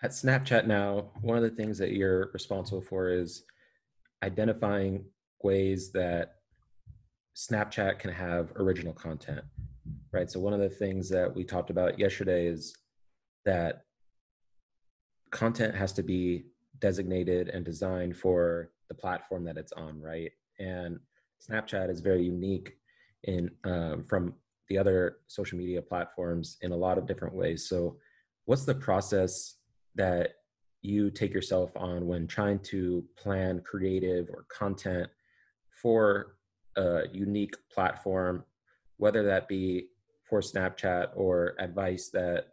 At 0.02 0.12
Snapchat 0.12 0.66
now, 0.66 1.10
one 1.20 1.36
of 1.36 1.42
the 1.42 1.50
things 1.50 1.76
that 1.78 1.92
you're 1.92 2.30
responsible 2.32 2.80
for 2.80 3.10
is 3.10 3.44
identifying 4.22 5.04
ways 5.42 5.90
that 5.92 6.37
Snapchat 7.38 8.00
can 8.00 8.10
have 8.10 8.50
original 8.56 8.92
content, 8.92 9.42
right? 10.12 10.28
So, 10.28 10.40
one 10.40 10.52
of 10.52 10.58
the 10.58 10.68
things 10.68 11.08
that 11.10 11.32
we 11.32 11.44
talked 11.44 11.70
about 11.70 11.96
yesterday 11.96 12.48
is 12.48 12.74
that 13.44 13.82
content 15.30 15.76
has 15.76 15.92
to 15.92 16.02
be 16.02 16.46
designated 16.80 17.48
and 17.48 17.64
designed 17.64 18.16
for 18.16 18.72
the 18.88 18.94
platform 18.94 19.44
that 19.44 19.56
it's 19.56 19.70
on, 19.72 20.02
right? 20.02 20.32
And 20.58 20.98
Snapchat 21.48 21.90
is 21.90 22.00
very 22.00 22.24
unique 22.24 22.76
in 23.22 23.52
um, 23.62 24.04
from 24.08 24.34
the 24.68 24.76
other 24.76 25.18
social 25.28 25.58
media 25.58 25.80
platforms 25.80 26.56
in 26.62 26.72
a 26.72 26.76
lot 26.76 26.98
of 26.98 27.06
different 27.06 27.34
ways. 27.34 27.68
So, 27.68 27.98
what's 28.46 28.64
the 28.64 28.74
process 28.74 29.58
that 29.94 30.30
you 30.82 31.08
take 31.08 31.32
yourself 31.32 31.70
on 31.76 32.08
when 32.08 32.26
trying 32.26 32.58
to 32.60 33.04
plan 33.16 33.62
creative 33.64 34.28
or 34.28 34.44
content 34.50 35.08
for 35.70 36.37
a 36.78 37.08
unique 37.12 37.56
platform, 37.70 38.44
whether 38.96 39.22
that 39.24 39.48
be 39.48 39.88
for 40.24 40.40
Snapchat 40.40 41.08
or 41.14 41.54
advice 41.58 42.08
that 42.10 42.46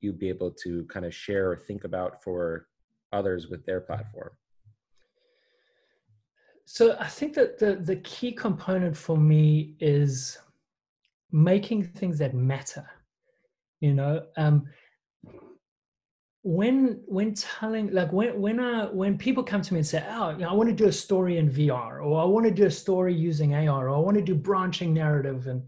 you'd 0.00 0.18
be 0.18 0.28
able 0.28 0.50
to 0.50 0.84
kind 0.84 1.06
of 1.06 1.14
share 1.14 1.50
or 1.50 1.56
think 1.56 1.84
about 1.84 2.22
for 2.22 2.68
others 3.12 3.48
with 3.48 3.64
their 3.66 3.80
platform? 3.80 4.30
So 6.64 6.96
I 6.98 7.08
think 7.08 7.34
that 7.34 7.58
the, 7.58 7.76
the 7.76 7.96
key 7.96 8.32
component 8.32 8.96
for 8.96 9.16
me 9.16 9.76
is 9.80 10.38
making 11.30 11.84
things 11.84 12.18
that 12.18 12.34
matter. 12.34 12.86
You 13.80 13.92
know, 13.92 14.22
um, 14.36 14.66
when 16.44 17.00
when 17.06 17.32
telling 17.32 17.90
like 17.90 18.12
when 18.12 18.38
when 18.38 18.60
uh 18.60 18.86
when 18.88 19.16
people 19.16 19.42
come 19.42 19.62
to 19.62 19.72
me 19.72 19.78
and 19.78 19.86
say 19.86 20.04
oh 20.10 20.36
i 20.46 20.52
want 20.52 20.68
to 20.68 20.74
do 20.74 20.86
a 20.86 20.92
story 20.92 21.38
in 21.38 21.50
vr 21.50 22.04
or 22.04 22.20
i 22.20 22.24
want 22.24 22.44
to 22.44 22.50
do 22.50 22.66
a 22.66 22.70
story 22.70 23.14
using 23.14 23.54
ar 23.54 23.88
or 23.88 23.96
i 23.96 23.98
want 23.98 24.14
to 24.14 24.22
do 24.22 24.34
branching 24.34 24.92
narrative 24.92 25.46
and 25.46 25.62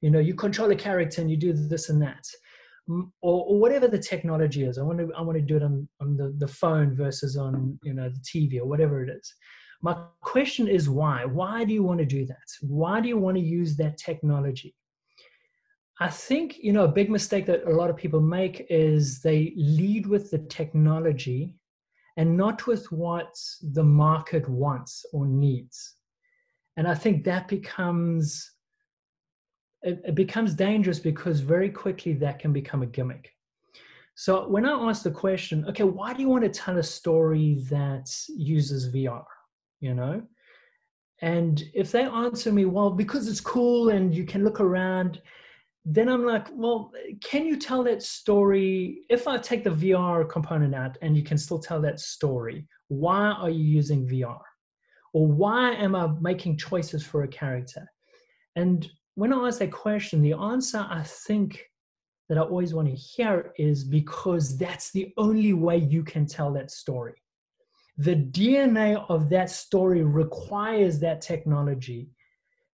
you 0.00 0.10
know 0.10 0.18
you 0.18 0.34
control 0.34 0.70
a 0.70 0.74
character 0.74 1.20
and 1.20 1.30
you 1.30 1.36
do 1.36 1.52
this 1.52 1.90
and 1.90 2.00
that 2.00 2.24
or, 3.20 3.44
or 3.44 3.60
whatever 3.60 3.86
the 3.86 3.98
technology 3.98 4.64
is 4.64 4.78
i 4.78 4.82
want 4.82 4.98
to 4.98 5.12
i 5.14 5.20
want 5.20 5.36
to 5.36 5.44
do 5.44 5.56
it 5.56 5.62
on 5.62 5.86
on 6.00 6.16
the, 6.16 6.34
the 6.38 6.48
phone 6.48 6.96
versus 6.96 7.36
on 7.36 7.78
you 7.82 7.92
know 7.92 8.08
the 8.08 8.20
tv 8.20 8.58
or 8.58 8.66
whatever 8.66 9.04
it 9.04 9.10
is. 9.10 9.34
My 9.84 9.96
question 10.20 10.68
is 10.68 10.88
why? 10.88 11.24
Why 11.24 11.64
do 11.64 11.74
you 11.74 11.82
want 11.82 11.98
to 11.98 12.06
do 12.06 12.24
that? 12.26 12.48
Why 12.60 13.00
do 13.00 13.08
you 13.08 13.18
want 13.18 13.36
to 13.36 13.42
use 13.42 13.76
that 13.76 13.98
technology 13.98 14.76
I 16.00 16.08
think, 16.08 16.58
you 16.58 16.72
know, 16.72 16.84
a 16.84 16.88
big 16.88 17.10
mistake 17.10 17.46
that 17.46 17.64
a 17.64 17.74
lot 17.74 17.90
of 17.90 17.96
people 17.96 18.20
make 18.20 18.66
is 18.70 19.20
they 19.20 19.52
lead 19.56 20.06
with 20.06 20.30
the 20.30 20.38
technology 20.38 21.54
and 22.16 22.36
not 22.36 22.66
with 22.66 22.90
what 22.90 23.38
the 23.72 23.84
market 23.84 24.48
wants 24.48 25.04
or 25.12 25.26
needs. 25.26 25.96
And 26.76 26.88
I 26.88 26.94
think 26.94 27.24
that 27.24 27.48
becomes 27.48 28.50
it, 29.82 30.00
it 30.04 30.14
becomes 30.14 30.54
dangerous 30.54 31.00
because 31.00 31.40
very 31.40 31.68
quickly 31.68 32.12
that 32.14 32.38
can 32.38 32.52
become 32.52 32.82
a 32.82 32.86
gimmick. 32.86 33.32
So 34.14 34.48
when 34.48 34.66
I 34.66 34.72
ask 34.72 35.02
the 35.02 35.10
question, 35.10 35.64
okay, 35.68 35.84
why 35.84 36.12
do 36.12 36.22
you 36.22 36.28
want 36.28 36.44
to 36.44 36.50
tell 36.50 36.78
a 36.78 36.82
story 36.82 37.58
that 37.70 38.14
uses 38.28 38.92
VR? 38.92 39.24
You 39.80 39.94
know? 39.94 40.22
And 41.20 41.62
if 41.74 41.90
they 41.92 42.02
answer 42.02 42.52
me, 42.52 42.64
well, 42.64 42.90
because 42.90 43.28
it's 43.28 43.40
cool 43.40 43.90
and 43.90 44.14
you 44.14 44.24
can 44.24 44.44
look 44.44 44.60
around, 44.60 45.20
then 45.84 46.08
I'm 46.08 46.24
like, 46.24 46.46
well, 46.52 46.92
can 47.24 47.44
you 47.44 47.56
tell 47.56 47.82
that 47.84 48.02
story? 48.02 49.00
If 49.10 49.26
I 49.26 49.38
take 49.38 49.64
the 49.64 49.70
VR 49.70 50.28
component 50.28 50.74
out 50.74 50.96
and 51.02 51.16
you 51.16 51.22
can 51.24 51.36
still 51.36 51.58
tell 51.58 51.80
that 51.82 51.98
story, 51.98 52.66
why 52.88 53.32
are 53.32 53.50
you 53.50 53.64
using 53.64 54.06
VR? 54.06 54.40
Or 55.12 55.26
why 55.26 55.72
am 55.72 55.94
I 55.94 56.08
making 56.20 56.56
choices 56.56 57.04
for 57.04 57.24
a 57.24 57.28
character? 57.28 57.90
And 58.54 58.88
when 59.14 59.32
I 59.32 59.46
ask 59.46 59.58
that 59.58 59.72
question, 59.72 60.22
the 60.22 60.34
answer 60.34 60.86
I 60.88 61.02
think 61.02 61.62
that 62.28 62.38
I 62.38 62.42
always 62.42 62.72
want 62.72 62.88
to 62.88 62.94
hear 62.94 63.52
is 63.58 63.84
because 63.84 64.56
that's 64.56 64.92
the 64.92 65.12
only 65.18 65.52
way 65.52 65.76
you 65.76 66.02
can 66.04 66.26
tell 66.26 66.52
that 66.52 66.70
story. 66.70 67.14
The 67.98 68.16
DNA 68.16 69.04
of 69.10 69.28
that 69.30 69.50
story 69.50 70.02
requires 70.02 70.98
that 71.00 71.20
technology 71.20 72.08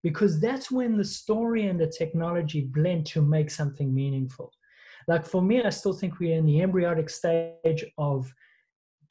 because 0.03 0.41
that's 0.41 0.71
when 0.71 0.97
the 0.97 1.05
story 1.05 1.67
and 1.67 1.81
the 1.81 1.87
technology 1.87 2.63
blend 2.63 3.07
to 3.07 3.23
make 3.23 3.51
something 3.51 3.93
meaningful. 3.95 4.53
Like 5.07 5.27
for 5.27 5.43
me, 5.43 5.63
I 5.63 5.71
still 5.71 5.93
think 5.93 6.19
we're 6.19 6.37
in 6.37 6.47
the 6.47 6.61
embryonic 6.61 7.09
stage 7.11 7.85
of 7.97 8.33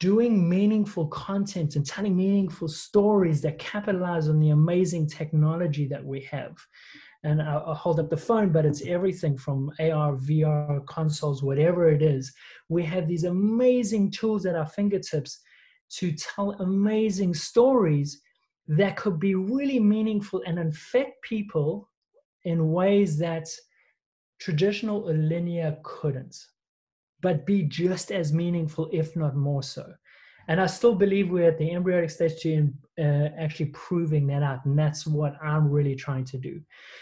doing 0.00 0.48
meaningful 0.48 1.08
content 1.08 1.74
and 1.74 1.84
telling 1.84 2.16
meaningful 2.16 2.68
stories 2.68 3.40
that 3.42 3.58
capitalize 3.58 4.28
on 4.28 4.38
the 4.38 4.50
amazing 4.50 5.08
technology 5.08 5.88
that 5.88 6.04
we 6.04 6.20
have. 6.20 6.56
And 7.24 7.42
I'll, 7.42 7.74
hold 7.74 7.98
up 7.98 8.10
the 8.10 8.16
phone, 8.16 8.52
but 8.52 8.64
it's 8.64 8.86
everything 8.86 9.36
from 9.36 9.72
AR, 9.80 10.16
VR, 10.16 10.86
consoles, 10.86 11.42
whatever 11.42 11.90
it 11.90 12.00
is. 12.00 12.32
We 12.68 12.84
have 12.84 13.08
these 13.08 13.24
amazing 13.24 14.12
tools 14.12 14.46
at 14.46 14.54
our 14.54 14.66
fingertips 14.66 15.40
to 15.94 16.12
tell 16.12 16.52
amazing 16.60 17.34
stories 17.34 18.22
that 18.68 18.96
could 18.96 19.18
be 19.18 19.34
really 19.34 19.80
meaningful 19.80 20.42
and 20.46 20.58
affect 20.58 21.22
people 21.22 21.88
in 22.44 22.70
ways 22.70 23.18
that 23.18 23.48
traditional 24.38 25.08
or 25.08 25.14
linear 25.14 25.76
couldn't, 25.82 26.36
but 27.20 27.46
be 27.46 27.62
just 27.62 28.12
as 28.12 28.32
meaningful, 28.32 28.88
if 28.92 29.16
not 29.16 29.34
more 29.34 29.62
so. 29.62 29.92
And 30.48 30.60
I 30.60 30.66
still 30.66 30.94
believe 30.94 31.30
we're 31.30 31.48
at 31.48 31.58
the 31.58 31.72
embryonic 31.72 32.10
stage 32.10 32.40
to 32.40 32.72
uh, 32.98 33.28
actually 33.38 33.66
proving 33.66 34.26
that 34.28 34.42
out. 34.42 34.64
And 34.64 34.78
that's 34.78 35.06
what 35.06 35.36
I'm 35.42 35.68
really 35.68 35.94
trying 35.94 36.24
to 36.26 36.38
do. 36.38 36.60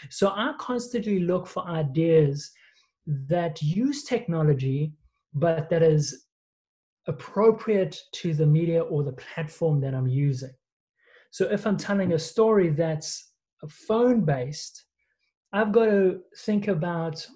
So 0.09 0.29
I 0.29 0.53
constantly 0.59 1.19
look 1.19 1.47
for 1.47 1.65
ideas 1.65 2.51
that 3.05 3.61
use 3.61 4.03
technology, 4.03 4.91
but 5.33 5.69
that 5.69 5.81
is 5.81 6.25
appropriate 7.07 7.97
to 8.11 8.33
the 8.33 8.45
media 8.45 8.83
or 8.83 9.03
the 9.03 9.13
platform 9.13 9.79
that 9.79 9.93
I'm 9.93 10.07
using. 10.07 10.51
So 11.37 11.45
if 11.51 11.67
I'm 11.67 11.77
telling 11.77 12.13
a 12.13 12.17
story 12.33 12.69
that's 12.69 13.33
phone 13.69 14.21
based, 14.21 14.85
I've 15.53 15.71
got 15.71 15.85
to 15.85 16.21
think 16.39 16.67
about 16.67 17.27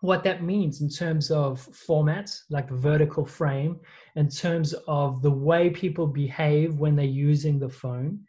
what 0.00 0.22
that 0.24 0.42
means 0.42 0.82
in 0.82 0.90
terms 0.90 1.30
of 1.30 1.66
formats 1.88 2.40
like 2.50 2.68
vertical 2.68 3.24
frame, 3.24 3.80
in 4.16 4.28
terms 4.28 4.74
of 4.86 5.22
the 5.22 5.30
way 5.30 5.70
people 5.70 6.06
behave 6.06 6.74
when 6.74 6.96
they're 6.96 7.06
using 7.06 7.58
the 7.58 7.70
phone, 7.70 8.20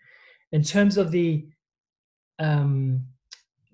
in 0.53 0.63
terms 0.63 0.97
of 0.97 1.11
the 1.11 1.45
um, 2.39 3.03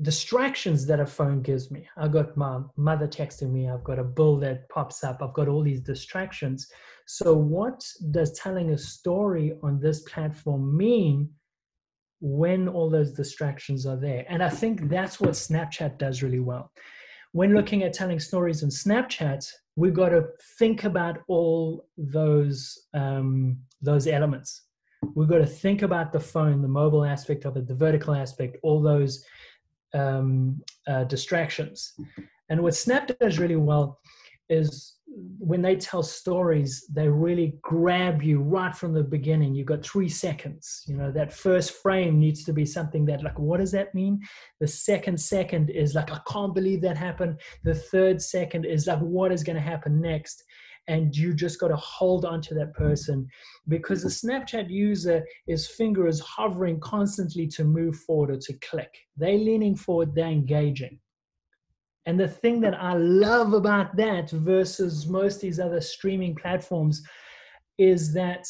distractions 0.01 0.85
that 0.85 0.99
a 0.99 1.05
phone 1.05 1.41
gives 1.41 1.71
me. 1.71 1.87
I've 1.95 2.11
got 2.11 2.35
my 2.35 2.59
mother 2.75 3.07
texting 3.07 3.51
me, 3.51 3.69
I've 3.69 3.83
got 3.83 3.99
a 3.99 4.03
bill 4.03 4.37
that 4.39 4.67
pops 4.69 5.03
up, 5.03 5.21
I've 5.21 5.33
got 5.33 5.47
all 5.47 5.63
these 5.63 5.79
distractions. 5.79 6.67
So, 7.05 7.33
what 7.33 7.85
does 8.11 8.33
telling 8.33 8.71
a 8.71 8.77
story 8.77 9.57
on 9.63 9.79
this 9.79 10.01
platform 10.01 10.75
mean 10.75 11.29
when 12.19 12.67
all 12.67 12.89
those 12.89 13.13
distractions 13.13 13.85
are 13.85 13.95
there? 13.95 14.25
And 14.27 14.43
I 14.43 14.49
think 14.49 14.89
that's 14.89 15.19
what 15.19 15.31
Snapchat 15.31 15.97
does 15.97 16.21
really 16.21 16.39
well. 16.39 16.71
When 17.31 17.53
looking 17.53 17.83
at 17.83 17.93
telling 17.93 18.19
stories 18.19 18.63
on 18.63 18.69
Snapchat, 18.69 19.49
we've 19.75 19.93
got 19.93 20.09
to 20.09 20.25
think 20.57 20.83
about 20.83 21.19
all 21.27 21.87
those 21.97 22.87
um, 22.93 23.59
those 23.81 24.07
elements. 24.07 24.63
We've 25.13 25.29
got 25.29 25.37
to 25.37 25.45
think 25.45 25.83
about 25.83 26.11
the 26.11 26.19
phone, 26.19 26.61
the 26.61 26.67
mobile 26.67 27.05
aspect 27.05 27.45
of 27.45 27.55
it, 27.57 27.67
the 27.67 27.75
vertical 27.75 28.15
aspect, 28.15 28.57
all 28.63 28.81
those 28.81 29.23
um, 29.95 30.61
uh, 30.87 31.03
distractions. 31.05 31.93
And 32.49 32.61
what 32.61 32.75
Snap 32.75 33.09
does 33.19 33.39
really 33.39 33.55
well 33.55 33.99
is 34.49 34.97
when 35.39 35.61
they 35.61 35.75
tell 35.75 36.03
stories, 36.03 36.85
they 36.93 37.07
really 37.07 37.57
grab 37.61 38.21
you 38.21 38.41
right 38.41 38.75
from 38.75 38.93
the 38.93 39.03
beginning. 39.03 39.55
You've 39.55 39.67
got 39.67 39.83
three 39.83 40.09
seconds. 40.09 40.83
You 40.87 40.97
know, 40.97 41.11
that 41.11 41.33
first 41.33 41.71
frame 41.81 42.19
needs 42.19 42.43
to 42.43 42.53
be 42.53 42.65
something 42.65 43.05
that, 43.05 43.23
like, 43.23 43.39
what 43.39 43.59
does 43.59 43.71
that 43.71 43.95
mean? 43.95 44.21
The 44.59 44.67
second 44.67 45.19
second 45.19 45.69
is 45.69 45.95
like, 45.95 46.11
I 46.11 46.19
can't 46.27 46.53
believe 46.53 46.81
that 46.81 46.97
happened. 46.97 47.39
The 47.63 47.75
third 47.75 48.21
second 48.21 48.65
is 48.65 48.87
like, 48.87 48.99
what 48.99 49.31
is 49.31 49.43
going 49.43 49.55
to 49.55 49.61
happen 49.61 50.01
next? 50.01 50.43
And 50.87 51.15
you 51.15 51.33
just 51.33 51.59
got 51.59 51.69
to 51.69 51.75
hold 51.77 52.25
on 52.25 52.41
to 52.43 52.53
that 52.55 52.73
person 52.73 53.27
because 53.67 54.03
the 54.03 54.09
Snapchat 54.09 54.69
user, 54.69 55.25
is 55.47 55.67
finger 55.67 56.07
is 56.07 56.19
hovering 56.19 56.79
constantly 56.79 57.47
to 57.47 57.63
move 57.63 57.95
forward 57.95 58.29
or 58.29 58.37
to 58.37 58.53
click. 58.59 58.95
They're 59.17 59.37
leaning 59.37 59.75
forward, 59.75 60.13
they're 60.13 60.27
engaging 60.27 60.99
and 62.05 62.19
the 62.19 62.27
thing 62.27 62.61
that 62.61 62.79
I 62.79 62.93
love 62.93 63.53
about 63.53 63.95
that 63.97 64.29
versus 64.29 65.07
most 65.07 65.41
these 65.41 65.59
other 65.59 65.81
streaming 65.81 66.35
platforms 66.35 67.01
is 67.77 68.13
that 68.13 68.45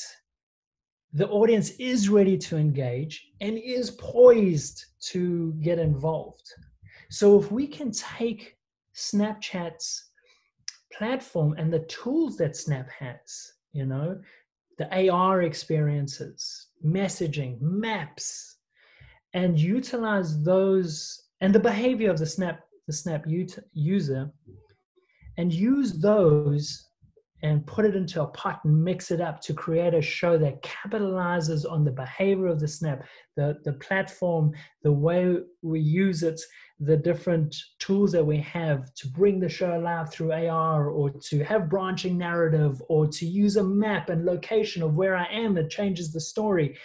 the 1.14 1.30
audience 1.30 1.72
is 1.80 2.10
ready 2.10 2.38
to 2.38 2.58
engage 2.58 3.30
and 3.40 3.58
is 3.58 3.92
poised 3.92 4.86
to 5.12 5.54
get 5.62 5.80
involved. 5.80 6.46
So 7.10 7.40
if 7.40 7.50
we 7.52 7.68
can 7.68 7.92
take 7.92 8.58
Snapchat's 8.94 10.05
platform 10.98 11.56
and 11.58 11.72
the 11.72 11.80
tools 11.80 12.38
that 12.38 12.56
Snap 12.56 12.90
has, 13.00 13.54
you 13.74 13.86
know, 13.86 14.20
the 14.78 15.10
AR 15.10 15.44
experiences, 15.44 16.68
messaging, 16.86 17.60
maps, 17.62 18.58
and 19.34 19.60
utilize 19.60 20.44
those 20.44 21.24
and 21.42 21.54
the 21.54 21.60
behavior 21.60 22.10
of 22.10 22.18
the 22.18 22.26
Snap 22.26 22.62
the 22.88 22.94
Snap 22.94 23.26
user 23.74 24.32
and 25.38 25.52
use 25.52 25.94
those 25.94 26.88
and 27.44 27.66
put 27.68 27.86
it 27.86 27.96
into 27.96 28.22
a 28.22 28.28
pot 28.28 28.62
and 28.64 28.84
mix 28.84 29.12
it 29.12 29.22
up 29.22 29.42
to 29.42 29.54
create 29.54 29.94
a 29.94 30.02
show 30.02 30.38
that 30.38 30.62
capitalizes 30.64 31.70
on 31.70 31.84
the 31.84 31.92
behavior 31.92 32.48
of 32.48 32.60
the 32.60 32.68
snap, 32.68 33.06
the, 33.36 33.58
the 33.66 33.74
platform, 33.74 34.52
the 34.84 34.92
way 34.92 35.38
we 35.62 35.80
use 35.80 36.24
it, 36.24 36.40
the 36.80 36.98
different 36.98 37.56
tools 37.80 38.12
that 38.12 38.26
we 38.26 38.38
have 38.38 38.94
to 38.96 39.08
bring 39.08 39.40
the 39.40 39.48
show 39.48 39.78
alive 39.78 40.12
through 40.12 40.34
AR 40.34 40.90
or 40.90 41.10
to 41.10 41.44
have 41.44 41.70
branching 41.70 42.18
narrative 42.18 42.82
or 42.90 43.08
to 43.08 43.26
use 43.26 43.56
a 43.56 43.64
map 43.64 44.10
and 44.10 44.26
location 44.26 44.82
of 44.84 44.96
where 44.96 45.16
I 45.16 45.26
am 45.32 45.54
that 45.56 45.70
changes 45.70 46.12
the 46.12 46.20
story. 46.20 46.78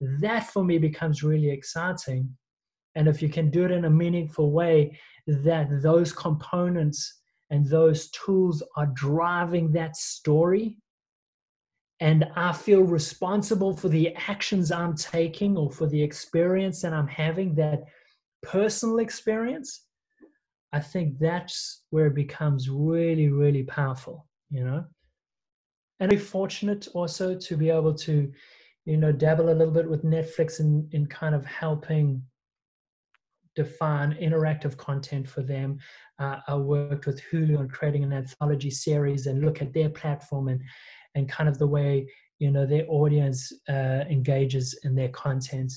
That 0.00 0.50
for 0.50 0.64
me 0.64 0.78
becomes 0.78 1.22
really 1.22 1.50
exciting. 1.50 2.36
And 2.96 3.06
if 3.06 3.22
you 3.22 3.28
can 3.28 3.50
do 3.50 3.64
it 3.64 3.70
in 3.70 3.84
a 3.84 3.90
meaningful 3.90 4.50
way, 4.50 4.98
that 5.26 5.68
those 5.80 6.12
components 6.12 7.20
and 7.50 7.64
those 7.66 8.10
tools 8.10 8.62
are 8.76 8.86
driving 8.86 9.70
that 9.72 9.96
story 9.96 10.76
and 12.00 12.26
I 12.34 12.52
feel 12.52 12.80
responsible 12.80 13.76
for 13.76 13.90
the 13.90 14.14
actions 14.16 14.72
I'm 14.72 14.96
taking 14.96 15.56
or 15.56 15.70
for 15.70 15.86
the 15.86 16.02
experience 16.02 16.80
that 16.80 16.94
I'm 16.94 17.06
having, 17.06 17.54
that 17.56 17.84
personal 18.42 18.98
experience, 18.98 19.86
I 20.72 20.80
think 20.80 21.18
that's 21.18 21.82
where 21.90 22.06
it 22.06 22.14
becomes 22.14 22.70
really, 22.70 23.28
really 23.28 23.64
powerful, 23.64 24.26
you 24.50 24.64
know. 24.64 24.84
And 25.98 26.12
I'm 26.12 26.18
fortunate 26.18 26.88
also 26.94 27.36
to 27.36 27.56
be 27.56 27.70
able 27.70 27.94
to, 27.94 28.32
you 28.86 28.96
know, 28.96 29.12
dabble 29.12 29.50
a 29.50 29.54
little 29.54 29.74
bit 29.74 29.88
with 29.88 30.04
Netflix 30.04 30.60
in, 30.60 30.88
in 30.92 31.06
kind 31.06 31.34
of 31.34 31.44
helping 31.44 32.22
define 33.56 34.12
interactive 34.14 34.76
content 34.76 35.28
for 35.28 35.42
them. 35.42 35.78
Uh, 36.18 36.38
I 36.46 36.54
worked 36.54 37.06
with 37.06 37.20
Hulu 37.30 37.58
on 37.58 37.68
creating 37.68 38.04
an 38.04 38.12
anthology 38.12 38.70
series 38.70 39.26
and 39.26 39.44
look 39.44 39.60
at 39.60 39.72
their 39.72 39.90
platform 39.90 40.48
and 40.48 40.62
and 41.16 41.28
kind 41.28 41.48
of 41.48 41.58
the 41.58 41.66
way 41.66 42.06
you 42.38 42.50
know 42.50 42.64
their 42.64 42.86
audience 42.88 43.52
uh, 43.68 44.04
engages 44.08 44.78
in 44.84 44.94
their 44.94 45.08
content. 45.08 45.72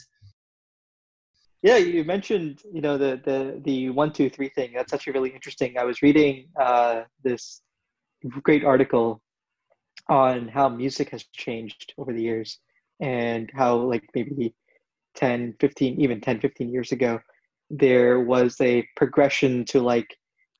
Yeah, 1.63 1.77
you 1.77 2.03
mentioned 2.03 2.61
you 2.73 2.81
know 2.81 2.97
the 2.97 3.21
the 3.23 3.61
the 3.63 3.89
one 3.89 4.11
two 4.11 4.29
three 4.29 4.49
thing. 4.49 4.73
That's 4.75 4.93
actually 4.93 5.13
really 5.13 5.29
interesting. 5.29 5.77
I 5.77 5.85
was 5.85 6.01
reading 6.01 6.49
uh, 6.61 7.03
this 7.23 7.61
great 8.43 8.65
article 8.65 9.21
on 10.09 10.49
how 10.49 10.67
music 10.69 11.09
has 11.11 11.23
changed 11.33 11.93
over 11.97 12.11
the 12.13 12.21
years 12.21 12.59
and 12.99 13.49
how 13.55 13.77
like 13.77 14.03
maybe 14.13 14.53
10 15.15 15.55
15 15.59 15.99
even 16.01 16.19
10 16.21 16.39
15 16.41 16.71
years 16.71 16.91
ago 16.91 17.19
there 17.69 18.19
was 18.19 18.57
a 18.61 18.87
progression 18.95 19.65
to 19.65 19.81
like 19.81 20.07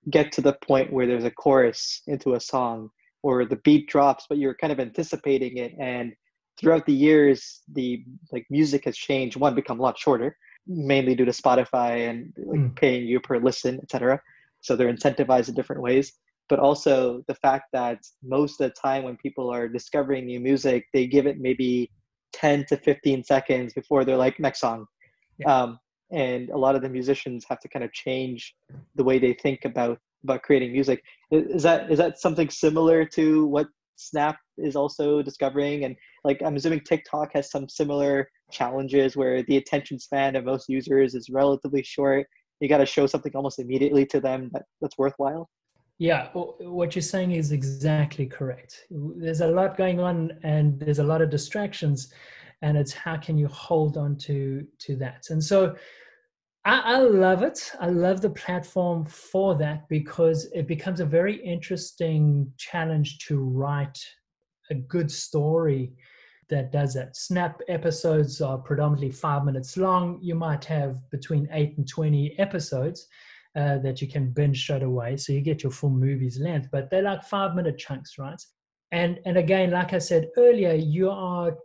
get 0.10 0.32
to 0.32 0.42
the 0.42 0.54
point 0.66 0.92
where 0.92 1.06
there's 1.08 1.24
a 1.26 1.32
chorus 1.32 2.02
into 2.08 2.36
a 2.36 2.40
song 2.40 2.90
or 3.24 3.46
the 3.46 3.58
beat 3.58 3.88
drops 3.90 4.26
but 4.30 4.38
you're 4.38 4.56
kind 4.56 4.72
of 4.74 4.80
anticipating 4.80 5.58
it 5.58 5.74
and 5.80 6.14
throughout 6.60 6.86
the 6.86 6.94
years 6.94 7.62
the 7.74 8.04
like 8.32 8.46
music 8.50 8.86
has 8.86 8.96
changed 8.98 9.36
one 9.38 9.56
become 9.56 9.80
a 9.80 9.84
lot 9.84 9.98
shorter 9.98 10.38
mainly 10.68 11.16
due 11.16 11.26
to 11.26 11.32
spotify 11.32 12.10
and 12.10 12.34
like 12.38 12.60
mm. 12.60 12.76
paying 12.76 13.06
you 13.06 13.20
per 13.20 13.38
listen 13.38 13.80
etc 13.84 14.20
so 14.64 14.76
they're 14.76 14.92
incentivized 14.92 15.50
in 15.50 15.56
different 15.56 15.82
ways. 15.82 16.14
But 16.50 16.60
also 16.60 17.22
the 17.28 17.36
fact 17.36 17.66
that 17.74 18.00
most 18.24 18.60
of 18.60 18.70
the 18.70 18.76
time 18.82 19.04
when 19.04 19.18
people 19.18 19.50
are 19.50 19.68
discovering 19.68 20.26
new 20.26 20.40
music 20.40 20.86
they 20.94 21.06
give 21.06 21.28
it 21.28 21.40
maybe 21.40 21.92
10 22.34 22.66
to 22.70 22.78
15 22.78 23.24
seconds 23.24 23.74
before 23.74 24.04
they're 24.04 24.18
like 24.18 24.40
next 24.40 24.60
song. 24.60 24.86
Yeah. 25.38 25.56
um, 25.56 25.80
and 26.12 26.50
a 26.50 26.58
lot 26.58 26.76
of 26.76 26.84
the 26.84 26.90
musicians 26.90 27.44
have 27.50 27.60
to 27.62 27.68
kind 27.68 27.84
of 27.84 27.92
change 27.92 28.54
the 28.96 29.04
way 29.04 29.20
they 29.20 29.34
think 29.34 29.66
about 29.66 30.00
about 30.24 30.42
creating 30.42 30.72
music. 30.72 31.02
Is 31.32 31.64
that 31.64 31.92
is 31.92 31.98
that 31.98 32.20
something 32.20 32.50
similar 32.50 33.06
to 33.18 33.46
what 33.48 33.68
snap 33.96 34.38
is 34.58 34.76
also 34.76 35.22
discovering? 35.22 35.86
And 35.86 35.96
like 36.24 36.42
i'm 36.44 36.56
assuming 36.56 36.82
tiktok 36.82 37.30
has 37.34 37.52
some 37.52 37.68
similar 37.70 38.30
challenges 38.54 39.18
where 39.18 39.44
the 39.44 39.58
attention 39.58 40.00
span 40.00 40.36
of 40.36 40.46
most 40.46 40.70
users 40.70 41.16
is 41.16 41.30
relatively 41.30 41.84
short. 41.84 42.28
You 42.60 42.70
got 42.70 42.78
to 42.78 42.86
show 42.86 43.08
something 43.08 43.36
almost 43.36 43.60
immediately 43.60 44.06
to 44.08 44.22
them 44.22 44.50
that, 44.54 44.64
that's 44.82 44.98
worthwhile. 44.98 45.50
Yeah 46.00 46.30
what 46.34 46.96
you're 46.96 47.02
saying 47.02 47.32
is 47.32 47.52
exactly 47.52 48.26
correct. 48.26 48.86
There's 48.90 49.42
a 49.42 49.48
lot 49.48 49.78
going 49.78 50.00
on 50.00 50.32
and 50.44 50.80
there's 50.80 51.00
a 51.00 51.04
lot 51.04 51.22
of 51.22 51.30
distractions 51.30 52.12
and 52.62 52.78
it's 52.78 52.94
how 52.94 53.18
can 53.18 53.38
you 53.38 53.48
hold 53.48 53.98
on 53.98 54.18
to 54.18 54.66
to 54.80 54.96
that? 54.98 55.26
And 55.30 55.44
so 55.44 55.76
I, 56.66 56.96
I, 56.96 56.98
love 57.00 57.44
it. 57.44 57.72
I 57.82 57.88
love 57.88 58.22
the 58.22 58.30
platform 58.30 59.06
for 59.06 59.56
that 59.56 59.88
because 59.90 60.48
it 60.54 60.66
becomes 60.66 61.02
a 61.02 61.06
very 61.06 61.36
interesting 61.44 62.52
challenge 62.58 63.20
to 63.28 63.38
write 63.38 64.00
a 64.72 64.76
good 64.76 65.12
story 65.12 65.92
that 66.54 66.72
does 66.72 66.94
that. 66.94 67.16
Snap 67.18 67.60
episodes 67.68 68.40
are 68.40 68.58
predominantly 68.58 69.12
five 69.12 69.44
minutes 69.44 69.76
long. 69.76 70.20
You 70.22 70.36
might 70.36 70.64
have 70.66 70.98
between 71.10 71.50
eight 71.52 71.78
and 71.78 71.88
20 71.88 72.40
episodes 72.40 73.08
uh, 73.56 73.80
that 73.80 74.02
you 74.02 74.08
can 74.08 74.32
binge 74.32 74.62
straight 74.62 74.84
away. 74.84 75.18
So 75.18 75.34
you 75.34 75.42
get 75.42 75.64
your 75.64 75.72
full 75.72 75.90
movie's 75.90 76.40
length, 76.40 76.70
but 76.72 76.90
they're 76.90 77.02
like 77.02 77.24
five 77.24 77.56
minute 77.56 77.78
chunks, 77.78 78.18
right? 78.20 78.42
And, 78.92 79.20
and 79.26 79.38
again, 79.38 79.72
like 79.72 79.94
I 79.94 79.98
said 79.98 80.30
earlier, 80.38 80.74
you 80.74 81.10
are 81.10 81.58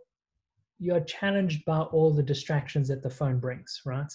you're 0.79 1.01
challenged 1.01 1.65
by 1.65 1.79
all 1.79 2.11
the 2.11 2.23
distractions 2.23 2.87
that 2.87 3.03
the 3.03 3.09
phone 3.09 3.37
brings, 3.37 3.81
right? 3.85 4.11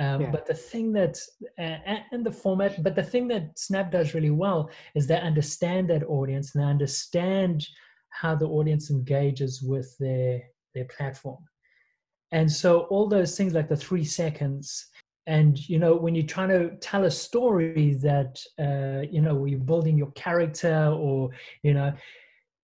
Um, 0.00 0.20
yeah. 0.20 0.30
But 0.30 0.46
the 0.46 0.54
thing 0.54 0.92
that, 0.92 1.18
uh, 1.58 1.76
and 2.12 2.26
the 2.26 2.32
format, 2.32 2.82
but 2.82 2.96
the 2.96 3.02
thing 3.02 3.28
that 3.28 3.56
Snap 3.58 3.90
does 3.92 4.14
really 4.14 4.30
well 4.30 4.70
is 4.94 5.06
they 5.06 5.20
understand 5.20 5.88
that 5.90 6.04
audience 6.04 6.54
and 6.54 6.62
they 6.62 6.68
understand 6.68 7.66
how 8.10 8.34
the 8.34 8.46
audience 8.46 8.90
engages 8.90 9.62
with 9.62 9.96
their 9.98 10.42
their 10.74 10.86
platform. 10.86 11.38
And 12.32 12.50
so 12.50 12.80
all 12.90 13.08
those 13.08 13.36
things 13.36 13.54
like 13.54 13.68
the 13.68 13.76
three 13.76 14.04
seconds, 14.04 14.86
and 15.26 15.58
you 15.68 15.78
know 15.78 15.94
when 15.94 16.14
you're 16.14 16.26
trying 16.26 16.50
to 16.50 16.76
tell 16.76 17.04
a 17.04 17.10
story 17.10 17.94
that 18.02 18.40
uh, 18.58 19.06
you 19.10 19.20
know 19.20 19.44
you're 19.44 19.58
building 19.58 19.96
your 19.96 20.12
character 20.12 20.94
or 20.96 21.30
you 21.62 21.74
know 21.74 21.92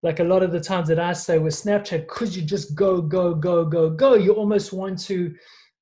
like 0.03 0.21
a 0.21 0.25
lot 0.25 0.43
of 0.43 0.53
the 0.53 0.61
times 0.61 0.87
that 0.89 1.01
I 1.01 1.15
say 1.15 1.39
with 1.39 1.55
Snapchat, 1.55 2.01
because 2.01 2.37
you 2.37 2.43
just 2.43 2.75
go, 2.75 3.01
go, 3.01 3.35
go, 3.35 3.65
go, 3.65 3.89
go, 3.89 4.15
you 4.15 4.33
almost 4.35 4.71
want 4.71 4.99
to 5.05 5.35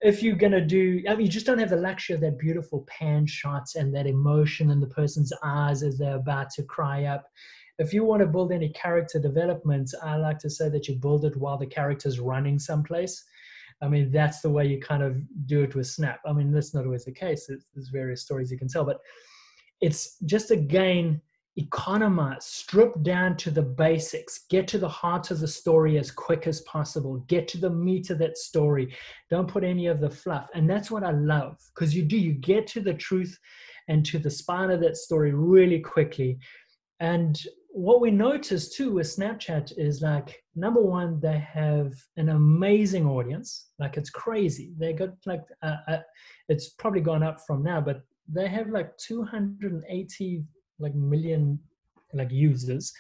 if 0.02 0.22
you're 0.22 0.36
going 0.36 0.52
to 0.52 0.60
do 0.60 1.02
I 1.08 1.14
mean, 1.14 1.26
you 1.26 1.32
just 1.32 1.46
don't 1.46 1.58
have 1.58 1.70
the 1.70 1.76
luxury 1.76 2.14
of 2.14 2.20
that 2.22 2.38
beautiful 2.38 2.86
pan 2.88 3.26
shots 3.26 3.76
and 3.76 3.94
that 3.94 4.06
emotion 4.06 4.70
in 4.70 4.80
the 4.80 4.88
person's 4.88 5.32
eyes 5.42 5.82
as 5.82 5.98
they're 5.98 6.16
about 6.16 6.50
to 6.50 6.62
cry 6.64 7.04
up 7.04 7.24
if 7.78 7.92
you 7.92 8.04
want 8.04 8.20
to 8.20 8.26
build 8.26 8.52
any 8.52 8.68
character 8.70 9.18
development 9.18 9.92
i 10.02 10.16
like 10.16 10.38
to 10.38 10.50
say 10.50 10.68
that 10.68 10.88
you 10.88 10.94
build 10.96 11.24
it 11.24 11.36
while 11.36 11.58
the 11.58 11.66
character's 11.66 12.20
running 12.20 12.58
someplace 12.58 13.24
i 13.82 13.88
mean 13.88 14.10
that's 14.10 14.40
the 14.40 14.50
way 14.50 14.66
you 14.66 14.80
kind 14.80 15.02
of 15.02 15.16
do 15.46 15.62
it 15.62 15.74
with 15.74 15.86
snap 15.86 16.20
i 16.26 16.32
mean 16.32 16.52
that's 16.52 16.74
not 16.74 16.84
always 16.84 17.04
the 17.04 17.12
case 17.12 17.46
there's, 17.46 17.64
there's 17.74 17.88
various 17.88 18.22
stories 18.22 18.50
you 18.50 18.58
can 18.58 18.68
tell 18.68 18.84
but 18.84 19.00
it's 19.80 20.16
just 20.26 20.50
again 20.50 21.20
economize, 21.56 22.46
strip 22.46 23.02
down 23.02 23.36
to 23.36 23.50
the 23.50 23.62
basics, 23.62 24.46
get 24.48 24.66
to 24.68 24.78
the 24.78 24.88
heart 24.88 25.30
of 25.30 25.40
the 25.40 25.48
story 25.48 25.98
as 25.98 26.10
quick 26.10 26.46
as 26.46 26.62
possible, 26.62 27.18
get 27.28 27.46
to 27.48 27.58
the 27.58 27.70
meat 27.70 28.10
of 28.10 28.18
that 28.18 28.38
story. 28.38 28.94
Don't 29.28 29.48
put 29.48 29.64
any 29.64 29.86
of 29.86 30.00
the 30.00 30.10
fluff. 30.10 30.48
And 30.54 30.68
that's 30.68 30.90
what 30.90 31.04
I 31.04 31.10
love 31.10 31.58
because 31.74 31.94
you 31.94 32.04
do, 32.04 32.16
you 32.16 32.32
get 32.32 32.66
to 32.68 32.80
the 32.80 32.94
truth 32.94 33.38
and 33.88 34.04
to 34.06 34.18
the 34.18 34.30
spine 34.30 34.70
of 34.70 34.80
that 34.80 34.96
story 34.96 35.34
really 35.34 35.80
quickly. 35.80 36.38
And 37.00 37.38
what 37.72 38.00
we 38.00 38.10
notice 38.10 38.68
too 38.68 38.92
with 38.92 39.06
Snapchat 39.06 39.72
is 39.78 40.02
like, 40.02 40.42
number 40.54 40.80
one, 40.80 41.18
they 41.20 41.38
have 41.38 41.92
an 42.16 42.28
amazing 42.28 43.06
audience. 43.06 43.68
Like 43.78 43.96
it's 43.96 44.10
crazy. 44.10 44.72
They 44.78 44.92
got 44.92 45.10
like, 45.24 45.42
uh, 45.62 45.76
uh, 45.88 45.98
it's 46.48 46.70
probably 46.70 47.00
gone 47.00 47.22
up 47.22 47.38
from 47.46 47.62
now, 47.62 47.80
but 47.80 48.02
they 48.28 48.48
have 48.48 48.68
like 48.68 48.96
280 48.98 50.44
like 50.78 50.94
million 50.94 51.58
like 52.12 52.30
users 52.30 52.92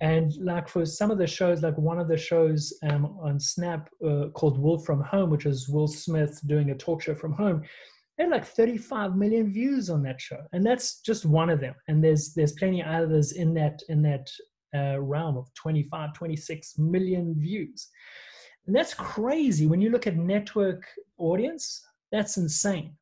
and 0.00 0.32
like 0.40 0.68
for 0.68 0.84
some 0.84 1.10
of 1.10 1.18
the 1.18 1.26
shows 1.26 1.62
like 1.62 1.76
one 1.78 1.98
of 1.98 2.08
the 2.08 2.16
shows 2.16 2.72
um, 2.90 3.16
on 3.22 3.38
snap 3.38 3.88
uh, 4.06 4.26
called 4.34 4.58
Will 4.58 4.78
from 4.78 5.00
Home 5.02 5.30
which 5.30 5.46
is 5.46 5.68
will 5.68 5.86
smith 5.86 6.40
doing 6.46 6.70
a 6.70 6.74
talk 6.74 7.02
show 7.02 7.14
from 7.14 7.32
home 7.32 7.62
had 8.18 8.30
like 8.30 8.44
35 8.44 9.16
million 9.16 9.52
views 9.52 9.90
on 9.90 10.02
that 10.02 10.20
show 10.20 10.40
and 10.52 10.64
that's 10.64 11.00
just 11.00 11.24
one 11.24 11.50
of 11.50 11.60
them. 11.60 11.74
And 11.88 12.02
there's 12.02 12.32
there's 12.34 12.52
plenty 12.52 12.82
others 12.82 13.32
in 13.32 13.54
that 13.54 13.80
in 13.88 14.02
that 14.02 14.30
uh, 14.74 15.00
realm 15.00 15.36
of 15.36 15.52
25 15.54 16.12
26 16.14 16.78
million 16.78 17.34
views. 17.38 17.88
And 18.66 18.74
that's 18.74 18.94
crazy. 18.94 19.66
When 19.66 19.80
you 19.80 19.90
look 19.90 20.06
at 20.06 20.16
network 20.16 20.84
audience 21.18 21.84
that's 22.12 22.36
insane 22.36 22.96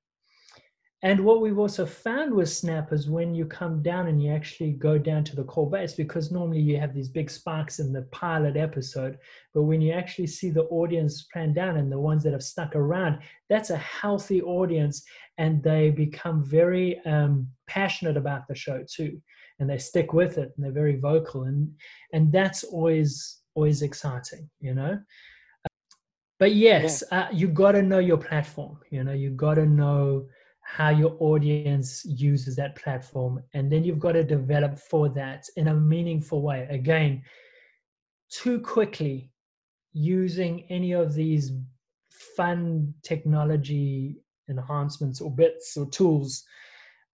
and 1.03 1.21
what 1.21 1.41
we've 1.41 1.59
also 1.59 1.85
found 1.85 2.33
with 2.33 2.49
Snap 2.49 2.93
is 2.93 3.11
when 3.11 3.35
you 3.35 3.45
come 3.45 3.83
down 3.83 4.07
and 4.07 4.23
you 4.23 4.33
actually 4.33 4.73
go 4.73 4.99
down 4.99 5.25
to 5.25 5.35
the 5.35 5.43
core 5.45 5.69
base, 5.69 5.95
because 5.95 6.31
normally 6.31 6.61
you 6.61 6.79
have 6.79 6.95
these 6.95 7.09
big 7.09 7.29
sparks 7.29 7.81
in 7.81 7.93
the 7.93 8.03
pilot 8.12 8.57
episode, 8.57 9.19
but 9.53 9.65
when 9.65 9.81
you 9.81 9.93
actually 9.93 10.29
see 10.29 10.51
the 10.51 10.65
audience 10.65 11.27
plan 11.33 11.53
down 11.53 11.77
and 11.77 11.91
the 11.91 11.99
ones 11.99 12.23
that 12.23 12.33
have 12.33 12.43
stuck 12.43 12.77
around, 12.77 13.19
that's 13.49 13.71
a 13.71 13.77
healthy 13.77 14.41
audience 14.43 15.05
and 15.38 15.62
they 15.62 15.91
become 15.91 16.45
very 16.45 17.01
um, 17.05 17.49
passionate 17.67 18.17
about 18.17 18.47
the 18.47 18.55
show 18.55 18.85
too. 18.88 19.21
and 19.59 19.69
they 19.69 19.79
stick 19.79 20.12
with 20.12 20.38
it 20.38 20.53
and 20.57 20.65
they're 20.65 20.73
very 20.73 20.97
vocal 20.97 21.45
and 21.45 21.71
and 22.12 22.33
that's 22.33 22.65
always 22.65 23.41
always 23.55 23.83
exciting 23.83 24.49
you 24.61 24.75
know 24.75 24.99
but 26.38 26.55
yes 26.55 27.03
yeah. 27.12 27.21
uh, 27.21 27.29
you 27.33 27.47
got 27.49 27.73
to 27.73 27.83
know 27.83 27.99
your 27.99 28.17
platform 28.17 28.79
you 28.91 29.05
know 29.05 29.12
you 29.12 29.31
got 29.31 29.55
to 29.55 29.67
know 29.67 30.27
how 30.62 30.88
your 30.90 31.16
audience 31.18 32.05
uses 32.05 32.57
that 32.57 32.77
platform 32.77 33.42
and 33.55 33.70
then 33.70 33.85
you've 33.85 33.98
got 33.98 34.12
to 34.12 34.25
develop 34.25 34.79
for 34.79 35.09
that 35.09 35.46
in 35.57 35.68
a 35.68 35.75
meaningful 35.75 36.40
way 36.42 36.66
again 36.70 37.22
too 38.31 38.61
quickly 38.61 39.31
using 39.92 40.64
any 40.70 40.92
of 40.92 41.14
these 41.14 41.53
fun 42.37 42.94
technology 43.03 44.22
enhancements 44.48 45.20
or 45.20 45.31
bits 45.31 45.77
or 45.77 45.88
tools 45.90 46.44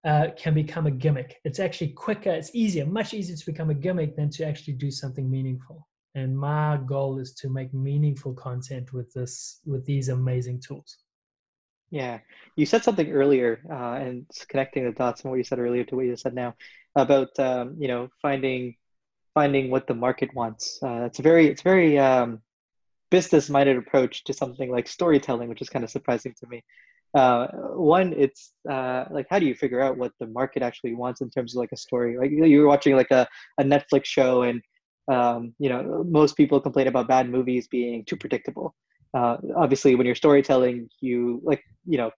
uh, 0.05 0.27
can 0.37 0.53
become 0.53 0.87
a 0.87 0.91
gimmick. 0.91 1.39
It's 1.43 1.59
actually 1.59 1.89
quicker, 1.89 2.31
it's 2.31 2.51
easier, 2.53 2.85
much 2.85 3.13
easier 3.13 3.35
to 3.35 3.45
become 3.45 3.69
a 3.69 3.73
gimmick 3.73 4.15
than 4.15 4.29
to 4.31 4.45
actually 4.45 4.73
do 4.73 4.91
something 4.91 5.29
meaningful. 5.29 5.87
And 6.15 6.37
my 6.37 6.79
goal 6.85 7.19
is 7.19 7.33
to 7.35 7.49
make 7.49 7.73
meaningful 7.73 8.33
content 8.33 8.93
with 8.93 9.13
this, 9.13 9.59
with 9.65 9.85
these 9.85 10.09
amazing 10.09 10.61
tools. 10.65 10.97
Yeah, 11.91 12.19
you 12.55 12.65
said 12.65 12.83
something 12.83 13.11
earlier, 13.11 13.61
uh, 13.69 13.93
and 13.95 14.25
connecting 14.49 14.85
the 14.85 14.91
dots 14.91 15.21
from 15.21 15.31
what 15.31 15.37
you 15.37 15.43
said 15.43 15.59
earlier 15.59 15.83
to 15.85 15.95
what 15.95 16.05
you 16.05 16.15
said 16.15 16.35
now 16.35 16.53
about 16.95 17.29
um, 17.39 17.75
you 17.79 17.87
know 17.87 18.09
finding 18.21 18.75
finding 19.33 19.71
what 19.71 19.87
the 19.87 19.95
market 19.95 20.33
wants. 20.35 20.79
Uh, 20.83 21.05
it's 21.05 21.19
a 21.19 21.23
very 21.23 21.47
it's 21.47 21.63
very 21.63 21.97
um, 21.99 22.41
business 23.11 23.49
minded 23.49 23.77
approach 23.77 24.23
to 24.25 24.33
something 24.33 24.71
like 24.71 24.87
storytelling, 24.87 25.49
which 25.49 25.61
is 25.61 25.69
kind 25.69 25.83
of 25.83 25.91
surprising 25.91 26.33
to 26.39 26.47
me. 26.47 26.63
Uh, 27.15 27.47
one 27.75 28.13
it's 28.17 28.53
uh, 28.69 29.05
like 29.11 29.27
how 29.29 29.39
do 29.39 29.47
you 29.47 29.55
figure 29.55 29.81
out 29.81 29.97
what 29.97 30.11
the 30.19 30.27
market 30.27 30.61
actually 30.63 30.93
wants 30.95 31.21
in 31.21 31.29
terms 31.31 31.55
of 31.55 31.59
like 31.61 31.71
a 31.73 31.77
story? 31.77 32.17
Like 32.17 32.31
you're 32.31 32.67
watching 32.67 32.95
like 32.95 33.11
a, 33.11 33.27
a 33.59 33.63
netflix 33.63 34.05
show 34.05 34.43
and 34.43 34.61
um, 35.11 35.53
you 35.59 35.69
know 35.69 36.03
most 36.07 36.37
people 36.37 36.61
complain 36.61 36.87
about 36.87 37.07
bad 37.07 37.29
movies 37.29 37.67
being 37.67 38.05
too 38.05 38.17
predictable 38.17 38.75
uh, 39.13 39.37
obviously 39.55 39.95
when 39.95 40.05
you're 40.05 40.15
storytelling 40.15 40.89
you 41.01 41.41
like 41.43 41.63
you 41.85 41.97
know 41.97 42.11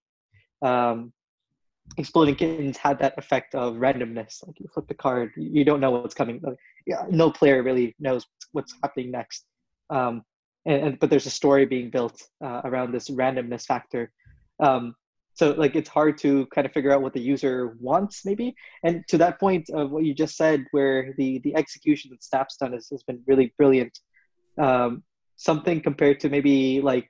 um, 0.67 1.11
exploding 1.97 2.35
kittens 2.35 2.77
had 2.77 2.99
that 2.99 3.17
effect 3.17 3.55
of 3.55 3.75
randomness 3.75 4.45
like 4.45 4.59
you 4.59 4.67
flip 4.73 4.87
the 4.87 4.93
card 4.93 5.31
you 5.35 5.63
don't 5.65 5.79
know 5.79 5.91
what's 5.91 6.15
coming 6.15 6.41
yeah, 6.85 7.03
no 7.09 7.31
player 7.31 7.63
really 7.63 7.95
knows 7.99 8.25
what's 8.51 8.75
happening 8.83 9.11
next 9.11 9.45
um, 9.89 10.23
and, 10.65 10.83
and, 10.83 10.99
but 10.99 11.09
there's 11.09 11.25
a 11.25 11.31
story 11.31 11.65
being 11.65 11.89
built 11.89 12.21
uh, 12.43 12.61
around 12.65 12.91
this 12.91 13.09
randomness 13.09 13.65
factor 13.65 14.11
um, 14.61 14.95
so 15.33 15.51
like 15.51 15.75
it's 15.75 15.89
hard 15.89 16.17
to 16.19 16.45
kind 16.47 16.67
of 16.67 16.73
figure 16.73 16.91
out 16.91 17.01
what 17.01 17.13
the 17.13 17.19
user 17.19 17.75
wants 17.79 18.25
maybe. 18.25 18.53
And 18.83 19.03
to 19.07 19.17
that 19.19 19.39
point 19.39 19.69
of 19.71 19.91
what 19.91 20.03
you 20.03 20.13
just 20.13 20.35
said, 20.35 20.65
where 20.71 21.13
the 21.17 21.39
the 21.39 21.55
execution 21.55 22.11
that 22.11 22.23
Snap's 22.23 22.57
done 22.57 22.73
has, 22.73 22.87
has 22.91 23.03
been 23.03 23.21
really 23.27 23.53
brilliant. 23.57 23.97
Um, 24.59 25.03
something 25.41 25.81
compared 25.81 26.19
to 26.19 26.29
maybe 26.29 26.81
like 26.81 27.09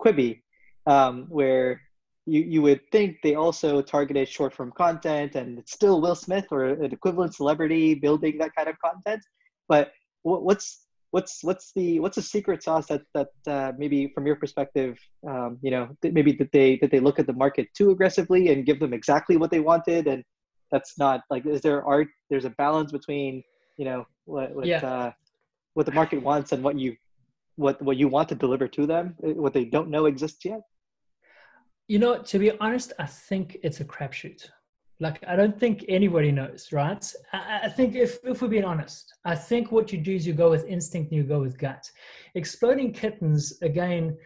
Quibi, 0.00 0.42
um, 0.86 1.26
where 1.28 1.80
you, 2.26 2.40
you 2.40 2.62
would 2.62 2.80
think 2.90 3.18
they 3.22 3.36
also 3.36 3.80
targeted 3.80 4.28
short 4.28 4.52
form 4.52 4.72
content 4.76 5.36
and 5.36 5.58
it's 5.60 5.72
still 5.72 6.00
Will 6.00 6.16
Smith 6.16 6.46
or 6.50 6.64
an 6.64 6.92
equivalent 6.92 7.34
celebrity 7.36 7.94
building 7.94 8.36
that 8.38 8.50
kind 8.56 8.68
of 8.68 8.76
content. 8.84 9.22
But 9.68 9.92
what's 10.22 10.86
what's 11.12 11.42
what's 11.42 11.72
the 11.76 12.00
what's 12.00 12.16
the 12.16 12.22
secret 12.22 12.64
sauce 12.64 12.86
that 12.86 13.02
that 13.14 13.28
uh, 13.46 13.72
maybe 13.78 14.10
from 14.14 14.26
your 14.26 14.36
perspective 14.36 14.98
um, 15.28 15.58
you 15.62 15.70
know 15.70 15.88
maybe 16.02 16.32
that 16.32 16.50
they 16.52 16.78
that 16.78 16.90
they 16.90 17.00
look 17.00 17.18
at 17.20 17.26
the 17.28 17.32
market 17.32 17.68
too 17.74 17.90
aggressively 17.90 18.52
and 18.52 18.66
give 18.66 18.80
them 18.80 18.92
exactly 18.92 19.36
what 19.36 19.50
they 19.50 19.60
wanted 19.60 20.06
and 20.06 20.22
that's 20.72 20.98
not 20.98 21.22
like 21.30 21.46
is 21.46 21.62
there 21.62 21.84
art 21.84 22.08
there's 22.28 22.44
a 22.44 22.50
balance 22.50 22.92
between 22.92 23.42
you 23.76 23.84
know 23.84 24.04
what 24.24 24.54
what, 24.54 24.66
yeah. 24.66 24.86
uh, 24.86 25.10
what 25.74 25.86
the 25.86 25.92
market 25.92 26.22
wants 26.22 26.52
and 26.52 26.62
what 26.62 26.78
you 26.78 26.94
what 27.56 27.80
what 27.82 27.96
you 27.96 28.08
want 28.08 28.28
to 28.28 28.34
deliver 28.34 28.68
to 28.68 28.86
them 28.86 29.14
uh, 29.24 29.30
what 29.30 29.52
they 29.52 29.64
don't 29.64 29.90
know 29.90 30.06
exists 30.06 30.44
yet 30.44 30.60
you 31.88 31.98
know 31.98 32.22
to 32.22 32.38
be 32.38 32.50
honest 32.58 32.92
i 32.98 33.06
think 33.06 33.56
it's 33.62 33.80
a 33.80 33.84
crapshoot 33.84 34.48
like 35.00 35.24
I 35.26 35.34
don't 35.34 35.58
think 35.58 35.84
anybody 35.88 36.30
knows, 36.30 36.68
right? 36.72 37.04
I, 37.32 37.60
I, 37.64 37.68
think 37.70 37.96
if 37.96 38.18
if 38.22 38.42
we're 38.42 38.48
being 38.48 38.64
honest, 38.64 39.14
I 39.24 39.34
think 39.34 39.72
what 39.72 39.90
you 39.92 39.98
do 39.98 40.14
is 40.14 40.26
you 40.26 40.34
go 40.34 40.50
with 40.50 40.66
instinct 40.66 41.10
and 41.10 41.16
you 41.16 41.24
go 41.26 41.40
with 41.40 41.58
gut. 41.58 41.90
Exploding 42.34 42.92
kittens 42.92 43.58
again. 43.62 44.16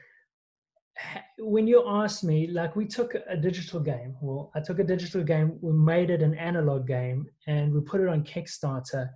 When 1.39 1.67
you 1.67 1.85
ask 1.87 2.23
me, 2.25 2.49
like 2.49 2.77
we 2.77 2.87
took 2.87 3.15
a 3.15 3.37
digital 3.37 3.81
game, 3.81 4.17
well, 4.21 4.51
I 4.55 4.61
took 4.61 4.79
a 4.81 4.85
digital 4.85 5.23
game, 5.23 5.59
we 5.61 5.73
made 5.73 6.11
it 6.11 6.23
an 6.23 6.35
analog 6.35 6.87
game, 6.87 7.27
and 7.47 7.73
we 7.73 7.81
put 7.81 8.01
it 8.01 8.09
on 8.09 8.25
Kickstarter. 8.25 9.11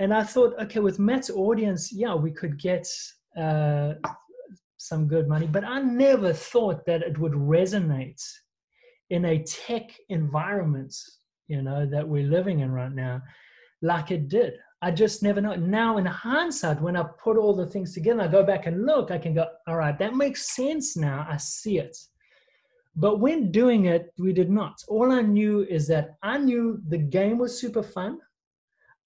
And 0.00 0.12
I 0.12 0.24
thought, 0.24 0.54
okay, 0.60 0.80
with 0.80 0.98
Matt's 0.98 1.30
audience, 1.30 1.92
yeah, 1.92 2.14
we 2.14 2.32
could 2.32 2.58
get 2.58 2.86
uh, 3.40 3.94
some 4.76 5.08
good 5.08 5.28
money, 5.28 5.46
but 5.46 5.64
I 5.64 5.80
never 5.80 6.32
thought 6.32 6.84
that 6.86 7.02
it 7.02 7.18
would 7.18 7.32
resonate 7.32 8.22
in 9.10 9.24
a 9.26 9.42
tech 9.42 9.94
environment, 10.08 10.94
you 11.48 11.62
know, 11.62 11.86
that 11.86 12.06
we're 12.06 12.26
living 12.26 12.60
in 12.60 12.70
right 12.70 12.92
now, 12.92 13.22
like 13.82 14.10
it 14.10 14.28
did. 14.28 14.54
I 14.82 14.90
just 14.90 15.22
never 15.22 15.40
know. 15.40 15.54
Now, 15.54 15.96
in 15.96 16.04
hindsight, 16.04 16.80
when 16.80 16.96
I 16.96 17.04
put 17.22 17.38
all 17.38 17.54
the 17.54 17.66
things 17.66 17.94
together, 17.94 18.22
I 18.22 18.28
go 18.28 18.44
back 18.44 18.66
and 18.66 18.84
look, 18.84 19.10
I 19.10 19.18
can 19.18 19.32
go, 19.34 19.46
all 19.66 19.76
right, 19.76 19.98
that 19.98 20.14
makes 20.14 20.54
sense 20.54 20.96
now. 20.96 21.26
I 21.28 21.38
see 21.38 21.78
it. 21.78 21.96
But 22.96 23.18
when 23.18 23.50
doing 23.50 23.86
it, 23.86 24.12
we 24.18 24.32
did 24.32 24.50
not. 24.50 24.76
All 24.88 25.10
I 25.10 25.22
knew 25.22 25.62
is 25.62 25.86
that 25.88 26.16
I 26.22 26.38
knew 26.38 26.80
the 26.88 26.98
game 26.98 27.38
was 27.38 27.58
super 27.58 27.82
fun. 27.82 28.18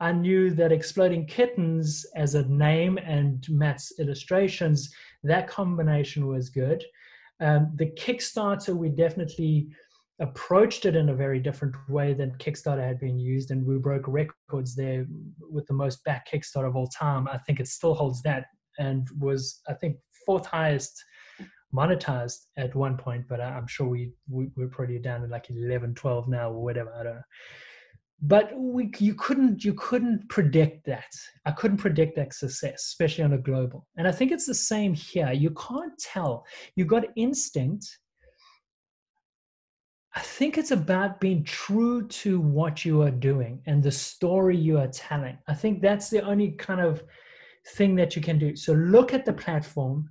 I 0.00 0.12
knew 0.12 0.50
that 0.50 0.72
Exploding 0.72 1.26
Kittens 1.26 2.06
as 2.14 2.34
a 2.34 2.48
name 2.48 2.98
and 2.98 3.44
Matt's 3.50 3.92
illustrations, 3.98 4.92
that 5.24 5.48
combination 5.48 6.26
was 6.26 6.50
good. 6.50 6.84
Um, 7.40 7.72
the 7.76 7.90
Kickstarter, 7.90 8.74
we 8.74 8.90
definitely 8.90 9.68
approached 10.20 10.84
it 10.84 10.96
in 10.96 11.08
a 11.08 11.14
very 11.14 11.38
different 11.38 11.74
way 11.88 12.12
than 12.12 12.36
Kickstarter 12.38 12.86
had 12.86 13.00
been 13.00 13.18
used, 13.18 13.50
and 13.50 13.64
we 13.64 13.78
broke 13.78 14.06
records 14.06 14.74
there 14.74 15.06
with 15.40 15.66
the 15.66 15.74
most 15.74 16.02
back 16.04 16.28
Kickstarter 16.30 16.68
of 16.68 16.76
all 16.76 16.88
time. 16.88 17.28
I 17.28 17.38
think 17.38 17.60
it 17.60 17.68
still 17.68 17.94
holds 17.94 18.22
that, 18.22 18.46
and 18.78 19.08
was 19.18 19.60
I 19.68 19.74
think 19.74 19.96
fourth 20.26 20.46
highest 20.46 21.04
monetized 21.74 22.46
at 22.56 22.74
one 22.74 22.96
point, 22.96 23.26
but 23.28 23.40
I'm 23.40 23.66
sure 23.66 23.86
we, 23.86 24.12
we 24.28 24.48
we're 24.56 24.68
probably 24.68 24.98
down 24.98 25.20
to 25.20 25.26
like 25.26 25.50
11, 25.50 25.94
12 25.94 26.28
now 26.28 26.50
or 26.50 26.62
whatever. 26.62 26.92
I 26.94 27.02
don't 27.02 27.14
know. 27.14 27.22
But 28.20 28.50
we 28.56 28.90
you 28.98 29.14
couldn't 29.14 29.64
you 29.64 29.74
couldn't 29.74 30.28
predict 30.28 30.86
that. 30.86 31.12
I 31.46 31.52
couldn't 31.52 31.76
predict 31.76 32.16
that 32.16 32.34
success, 32.34 32.86
especially 32.86 33.24
on 33.24 33.34
a 33.34 33.38
global. 33.38 33.86
And 33.96 34.08
I 34.08 34.12
think 34.12 34.32
it's 34.32 34.46
the 34.46 34.54
same 34.54 34.92
here. 34.92 35.32
You 35.32 35.50
can't 35.50 35.96
tell. 35.98 36.44
You 36.74 36.84
got 36.84 37.04
instinct 37.14 37.86
I 40.18 40.20
think 40.20 40.58
it's 40.58 40.72
about 40.72 41.20
being 41.20 41.44
true 41.44 42.06
to 42.08 42.40
what 42.40 42.84
you 42.84 43.02
are 43.02 43.10
doing 43.10 43.62
and 43.66 43.80
the 43.80 43.92
story 43.92 44.56
you 44.56 44.76
are 44.78 44.88
telling. 44.88 45.38
I 45.46 45.54
think 45.54 45.80
that's 45.80 46.10
the 46.10 46.22
only 46.22 46.50
kind 46.52 46.80
of 46.80 47.04
thing 47.74 47.94
that 47.96 48.16
you 48.16 48.22
can 48.22 48.36
do. 48.36 48.56
So 48.56 48.72
look 48.72 49.14
at 49.14 49.24
the 49.24 49.32
platform 49.32 50.10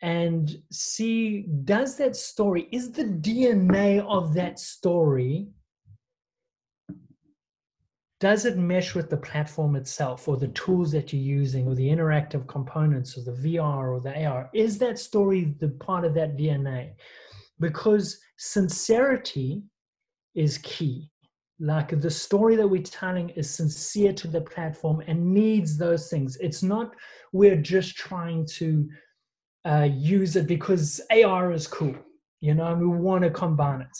and 0.00 0.56
see 0.72 1.46
does 1.64 1.96
that 1.98 2.16
story, 2.16 2.66
is 2.72 2.90
the 2.90 3.04
DNA 3.04 4.00
of 4.00 4.34
that 4.34 4.58
story, 4.58 5.46
does 8.22 8.44
it 8.44 8.56
mesh 8.56 8.94
with 8.94 9.10
the 9.10 9.16
platform 9.16 9.74
itself 9.74 10.28
or 10.28 10.36
the 10.36 10.46
tools 10.62 10.92
that 10.92 11.12
you're 11.12 11.20
using 11.20 11.66
or 11.66 11.74
the 11.74 11.88
interactive 11.88 12.46
components 12.46 13.18
or 13.18 13.22
the 13.22 13.32
VR 13.32 13.90
or 13.90 14.00
the 14.00 14.24
AR? 14.24 14.48
Is 14.54 14.78
that 14.78 15.00
story 15.00 15.56
the 15.58 15.70
part 15.70 16.04
of 16.04 16.14
that 16.14 16.36
DNA? 16.36 16.92
Because 17.58 18.20
sincerity 18.36 19.64
is 20.36 20.58
key. 20.58 21.10
Like 21.58 22.00
the 22.00 22.12
story 22.12 22.54
that 22.54 22.68
we're 22.68 22.84
telling 22.84 23.30
is 23.30 23.52
sincere 23.52 24.12
to 24.12 24.28
the 24.28 24.42
platform 24.42 25.02
and 25.08 25.34
needs 25.34 25.76
those 25.76 26.08
things. 26.08 26.36
It's 26.36 26.62
not 26.62 26.94
we're 27.32 27.60
just 27.60 27.96
trying 27.96 28.46
to 28.58 28.88
uh, 29.64 29.88
use 29.92 30.36
it 30.36 30.46
because 30.46 31.00
AR 31.10 31.50
is 31.50 31.66
cool, 31.66 31.96
you 32.40 32.54
know, 32.54 32.66
and 32.66 32.80
we 32.80 32.86
want 32.86 33.24
to 33.24 33.30
combine 33.30 33.80
it. 33.80 33.98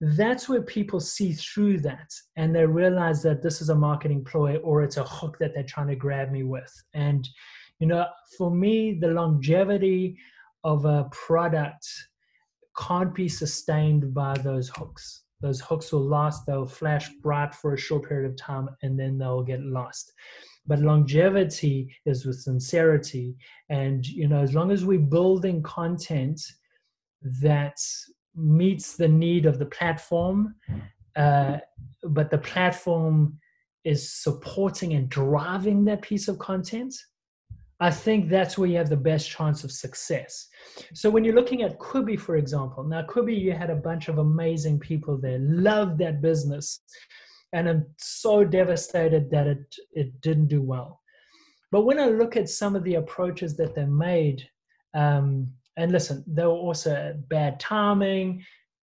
That's 0.00 0.48
where 0.48 0.62
people 0.62 0.98
see 0.98 1.32
through 1.32 1.80
that 1.80 2.10
and 2.36 2.54
they 2.54 2.64
realize 2.64 3.22
that 3.22 3.42
this 3.42 3.60
is 3.60 3.68
a 3.68 3.74
marketing 3.74 4.24
ploy 4.24 4.56
or 4.58 4.82
it's 4.82 4.96
a 4.96 5.04
hook 5.04 5.36
that 5.40 5.52
they're 5.54 5.62
trying 5.62 5.88
to 5.88 5.96
grab 5.96 6.30
me 6.30 6.42
with. 6.42 6.72
And, 6.94 7.28
you 7.80 7.86
know, 7.86 8.06
for 8.38 8.50
me, 8.50 8.98
the 8.98 9.08
longevity 9.08 10.16
of 10.64 10.86
a 10.86 11.08
product 11.12 11.86
can't 12.78 13.14
be 13.14 13.28
sustained 13.28 14.14
by 14.14 14.34
those 14.38 14.70
hooks. 14.70 15.24
Those 15.42 15.60
hooks 15.60 15.92
will 15.92 16.06
last, 16.06 16.46
they'll 16.46 16.66
flash 16.66 17.10
bright 17.22 17.54
for 17.54 17.74
a 17.74 17.78
short 17.78 18.08
period 18.08 18.30
of 18.30 18.36
time 18.36 18.68
and 18.82 18.98
then 18.98 19.18
they'll 19.18 19.42
get 19.42 19.60
lost. 19.60 20.12
But 20.66 20.80
longevity 20.80 21.94
is 22.06 22.24
with 22.24 22.40
sincerity. 22.40 23.36
And, 23.70 24.06
you 24.06 24.28
know, 24.28 24.40
as 24.40 24.54
long 24.54 24.70
as 24.70 24.84
we're 24.84 24.98
building 24.98 25.62
content 25.62 26.40
that 27.42 27.76
meets 28.34 28.96
the 28.96 29.08
need 29.08 29.46
of 29.46 29.58
the 29.58 29.66
platform 29.66 30.54
uh, 31.16 31.58
but 32.02 32.30
the 32.30 32.38
platform 32.38 33.38
is 33.84 34.12
supporting 34.12 34.94
and 34.94 35.08
driving 35.08 35.84
that 35.84 36.02
piece 36.02 36.28
of 36.28 36.38
content, 36.38 36.94
I 37.80 37.90
think 37.90 38.28
that's 38.28 38.58
where 38.58 38.68
you 38.68 38.76
have 38.76 38.90
the 38.90 38.96
best 38.96 39.30
chance 39.30 39.64
of 39.64 39.72
success. 39.72 40.48
So 40.92 41.08
when 41.08 41.24
you're 41.24 41.34
looking 41.34 41.62
at 41.62 41.78
Quibi, 41.78 42.20
for 42.20 42.36
example, 42.36 42.84
now 42.84 43.02
Quibi, 43.02 43.38
you 43.38 43.52
had 43.52 43.70
a 43.70 43.76
bunch 43.76 44.08
of 44.08 44.18
amazing 44.18 44.78
people 44.80 45.16
there, 45.16 45.38
loved 45.38 45.98
that 45.98 46.20
business, 46.20 46.80
and 47.54 47.68
I'm 47.68 47.86
so 47.98 48.44
devastated 48.44 49.30
that 49.30 49.46
it 49.46 49.74
it 49.92 50.20
didn't 50.20 50.48
do 50.48 50.62
well. 50.62 51.00
But 51.72 51.82
when 51.82 51.98
I 51.98 52.06
look 52.06 52.36
at 52.36 52.50
some 52.50 52.76
of 52.76 52.84
the 52.84 52.96
approaches 52.96 53.56
that 53.56 53.74
they 53.74 53.86
made, 53.86 54.46
um, 54.94 55.48
and 55.76 55.92
listen, 55.92 56.24
there 56.26 56.48
were 56.48 56.54
also 56.54 57.14
bad 57.28 57.60
timing, 57.60 58.44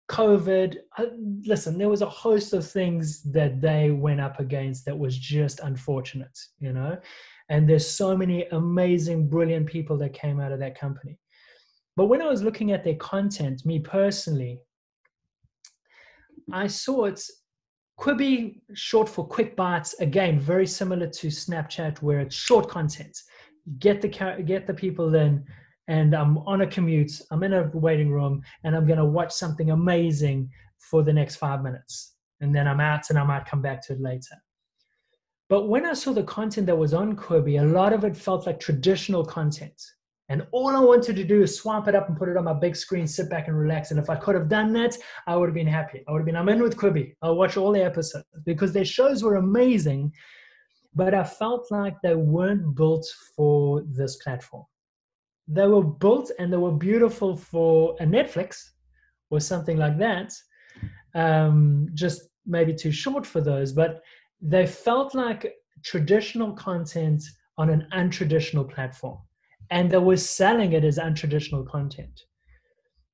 COVID. 0.10 0.78
Uh, 0.98 1.06
listen, 1.46 1.78
there 1.78 1.90
was 1.90 2.02
a 2.02 2.10
host 2.10 2.54
of 2.54 2.70
things 2.70 3.24
that 3.32 3.62
they 3.62 3.92
went 3.92 4.22
up 4.22 4.40
against 4.40 4.86
that 4.86 4.98
was 4.98 5.18
just 5.18 5.60
unfortunate, 5.62 6.38
you 6.60 6.74
know. 6.74 6.98
And 7.50 7.70
there's 7.70 7.90
so 7.90 8.16
many 8.16 8.46
amazing, 8.52 9.28
brilliant 9.28 9.68
people 9.68 9.98
that 9.98 10.14
came 10.14 10.40
out 10.40 10.52
of 10.52 10.60
that 10.60 10.80
company. 10.80 11.18
But 11.96 12.06
when 12.06 12.22
I 12.22 12.28
was 12.28 12.44
looking 12.44 12.72
at 12.72 12.84
their 12.84 12.96
content, 12.96 13.66
me 13.66 13.80
personally, 13.80 14.60
I 16.52 16.68
saw 16.68 17.06
it's 17.06 17.32
Quibi, 18.00 18.60
short 18.74 19.08
for 19.08 19.26
quick 19.26 19.56
bites, 19.56 19.94
again, 20.00 20.40
very 20.40 20.68
similar 20.68 21.08
to 21.08 21.28
Snapchat, 21.28 22.02
where 22.02 22.20
it's 22.20 22.36
short 22.36 22.70
content. 22.70 23.18
Get 23.80 24.02
the 24.02 24.10
get 24.46 24.68
the 24.68 24.74
people 24.74 25.16
in, 25.16 25.46
and 25.88 26.16
I'm 26.16 26.38
on 26.40 26.62
a 26.62 26.68
commute. 26.68 27.22
I'm 27.32 27.44
in 27.44 27.54
a 27.54 27.70
waiting 27.74 28.12
room, 28.12 28.42
and 28.64 28.76
I'm 28.76 28.86
going 28.86 29.00
to 29.00 29.06
watch 29.06 29.32
something 29.32 29.72
amazing 29.72 30.50
for 30.78 31.04
the 31.04 31.14
next 31.14 31.36
five 31.38 31.64
minutes, 31.64 32.16
and 32.42 32.54
then 32.54 32.68
I'm 32.68 32.80
out, 32.80 33.10
and 33.10 33.20
I 33.20 33.24
might 33.24 33.46
come 33.46 33.62
back 33.62 33.86
to 33.88 33.94
it 33.94 34.02
later. 34.02 34.36
But 35.48 35.68
when 35.68 35.86
I 35.86 35.94
saw 35.94 36.12
the 36.12 36.24
content 36.24 36.66
that 36.68 36.78
was 36.78 36.94
on 36.94 37.16
Quibi, 37.16 37.62
a 37.62 37.66
lot 37.66 37.94
of 37.94 38.04
it 38.04 38.18
felt 38.18 38.48
like 38.48 38.60
traditional 38.60 39.24
content. 39.24 39.80
And 40.28 40.48
all 40.52 40.70
I 40.70 40.80
wanted 40.80 41.16
to 41.18 41.24
do 41.24 41.44
is 41.44 41.56
swamp 41.56 41.88
it 41.88 41.94
up 41.94 42.10
and 42.10 42.18
put 42.18 42.30
it 42.30 42.38
on 42.38 42.46
my 42.46 42.54
big 42.54 42.76
screen, 42.76 43.06
sit 43.06 43.30
back 43.30 43.48
and 43.48 43.56
relax. 43.56 43.92
And 43.92 44.00
if 44.00 44.10
I 44.10 44.16
could 44.16 44.34
have 44.34 44.50
done 44.50 44.74
that, 44.74 44.98
I 45.28 45.36
would 45.36 45.48
have 45.48 45.54
been 45.54 45.68
happy. 45.68 46.04
I 46.08 46.12
would 46.12 46.20
have 46.20 46.26
been, 46.26 46.36
I'm 46.36 46.50
in 46.50 46.64
with 46.64 46.78
Quibi. 46.78 47.14
I'll 47.22 47.36
watch 47.36 47.58
all 47.58 47.72
the 47.72 47.86
episodes 47.86 48.26
because 48.44 48.74
their 48.74 48.86
shows 48.86 49.24
were 49.24 49.36
amazing. 49.36 50.12
But 50.96 51.14
I 51.14 51.24
felt 51.24 51.70
like 51.70 51.96
they 52.02 52.16
weren't 52.16 52.74
built 52.76 53.06
for 53.36 53.84
this 53.84 54.16
platform. 54.16 54.66
They 55.48 55.68
were 55.68 55.84
built 55.84 56.32
and 56.40 56.52
they 56.52 56.58
were 56.58 56.72
beautiful 56.72 57.36
for 57.36 57.96
a 58.00 58.04
Netflix 58.04 58.64
or 59.30 59.40
something 59.40 59.78
like 59.78 59.98
that. 60.00 60.34
Um, 61.14 61.88
just 61.94 62.30
maybe 62.46 62.74
too 62.74 62.92
short 62.92 63.26
for 63.26 63.42
those. 63.42 63.72
But 63.72 64.02
they 64.42 64.66
felt 64.66 65.16
like 65.16 65.54
traditional 65.84 66.54
content 66.54 67.24
on 67.58 67.70
an 67.70 67.88
untraditional 67.94 68.70
platform 68.70 69.18
and 69.72 69.90
they 69.90 69.98
were 69.98 70.18
selling 70.18 70.74
it 70.74 70.84
as 70.84 70.98
untraditional 70.98 71.68
content 71.68 72.22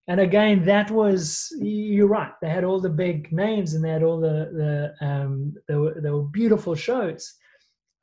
and 0.08 0.20
again 0.20 0.64
that 0.66 0.90
was 0.92 1.48
you're 1.60 2.08
right 2.08 2.32
they 2.42 2.50
had 2.50 2.64
all 2.64 2.80
the 2.80 2.90
big 2.90 3.32
names 3.32 3.74
and 3.74 3.84
they 3.84 3.90
had 3.90 4.04
all 4.04 4.20
the 4.20 4.94
the 5.00 5.06
um 5.06 5.54
they 5.68 5.76
were, 5.76 5.96
they 6.02 6.10
were 6.10 6.24
beautiful 6.24 6.76
shows 6.76 7.36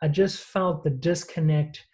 i 0.03 0.09
just 0.09 0.45
felt 0.45 0.83
the 0.85 0.91
disconnect 0.91 1.85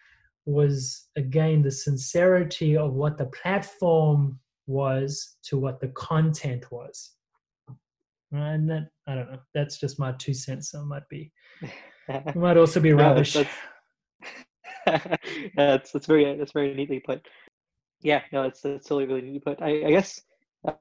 was 0.47 1.09
again 1.17 1.63
the 1.63 1.71
sincerity 1.71 2.77
of 2.77 2.93
what 2.93 3.17
the 3.17 3.27
platform 3.27 4.39
was 4.67 5.37
to 5.43 5.59
what 5.59 5.81
the 5.81 5.89
content 5.89 6.71
was 6.71 7.15
and 8.35 8.69
that 8.69 8.89
I 9.07 9.15
don't 9.15 9.31
know. 9.31 9.39
That's 9.55 9.79
just 9.79 9.99
my 9.99 10.13
two 10.13 10.35
cents. 10.35 10.71
So 10.71 10.81
it 10.81 10.87
might 10.87 11.09
be, 11.09 11.33
it 12.09 12.37
might 12.37 12.57
also 12.57 12.81
be 12.81 12.93
rubbish. 12.93 13.35
no, 13.37 13.45
that's, 14.87 15.07
that's, 15.57 15.93
that's 15.93 16.07
very 16.07 16.37
that's 16.37 16.53
very 16.53 16.75
neatly 16.75 17.01
put. 17.01 17.27
Yeah, 18.01 18.23
no, 18.33 18.43
it's 18.43 18.65
it's 18.65 18.87
totally 18.87 19.07
really 19.07 19.23
neatly 19.23 19.41
put. 19.41 19.63
I, 19.63 19.87
I 19.87 19.91
guess 19.91 20.21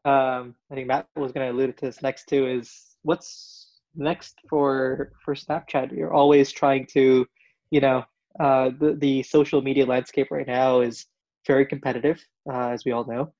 um, 0.05 0.55
I 0.71 0.75
think 0.75 0.87
Matt 0.87 1.07
was 1.15 1.31
going 1.31 1.47
to 1.47 1.53
allude 1.53 1.77
to 1.77 1.85
this 1.85 2.01
next 2.01 2.27
too. 2.27 2.47
Is 2.47 2.97
what's 3.03 3.79
next 3.95 4.35
for 4.49 5.13
for 5.23 5.35
Snapchat? 5.35 5.95
You're 5.95 6.13
always 6.13 6.51
trying 6.51 6.87
to, 6.93 7.25
you 7.69 7.81
know, 7.81 8.03
uh, 8.39 8.71
the 8.79 8.95
the 8.99 9.23
social 9.23 9.61
media 9.61 9.85
landscape 9.85 10.27
right 10.31 10.47
now 10.47 10.81
is 10.81 11.05
very 11.45 11.65
competitive, 11.65 12.23
uh, 12.51 12.69
as 12.69 12.85
we 12.85 12.91
all 12.91 13.05
know. 13.05 13.33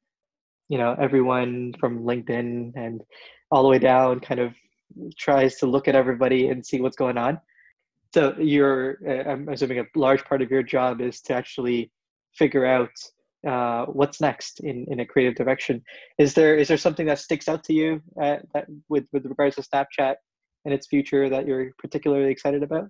You 0.69 0.77
know, 0.77 0.95
everyone 0.99 1.73
from 1.79 2.03
LinkedIn 2.03 2.73
and 2.75 3.01
all 3.51 3.63
the 3.63 3.69
way 3.69 3.79
down 3.79 4.19
kind 4.19 4.39
of 4.39 4.53
tries 5.17 5.57
to 5.57 5.65
look 5.65 5.87
at 5.87 5.95
everybody 5.95 6.47
and 6.47 6.65
see 6.65 6.81
what's 6.81 6.95
going 6.95 7.17
on. 7.17 7.39
So 8.13 8.35
you're, 8.39 8.97
uh, 9.07 9.29
I'm 9.29 9.49
assuming 9.49 9.79
a 9.79 9.85
large 9.95 10.23
part 10.23 10.41
of 10.41 10.51
your 10.51 10.63
job 10.63 11.01
is 11.01 11.21
to 11.21 11.33
actually 11.33 11.91
figure 12.35 12.65
out 12.65 12.91
uh, 13.47 13.85
what's 13.85 14.21
next 14.21 14.59
in, 14.61 14.85
in 14.89 14.99
a 14.99 15.05
creative 15.05 15.35
direction. 15.35 15.81
Is 16.17 16.33
there 16.33 16.55
is 16.55 16.67
there 16.67 16.77
something 16.77 17.05
that 17.07 17.19
sticks 17.19 17.47
out 17.47 17.63
to 17.65 17.73
you 17.73 18.01
uh, 18.21 18.37
that 18.53 18.67
with 18.89 19.05
with 19.11 19.25
regards 19.25 19.55
to 19.57 19.63
Snapchat 19.63 20.15
and 20.65 20.73
its 20.73 20.87
future 20.87 21.29
that 21.29 21.45
you're 21.45 21.71
particularly 21.77 22.31
excited 22.31 22.63
about? 22.63 22.89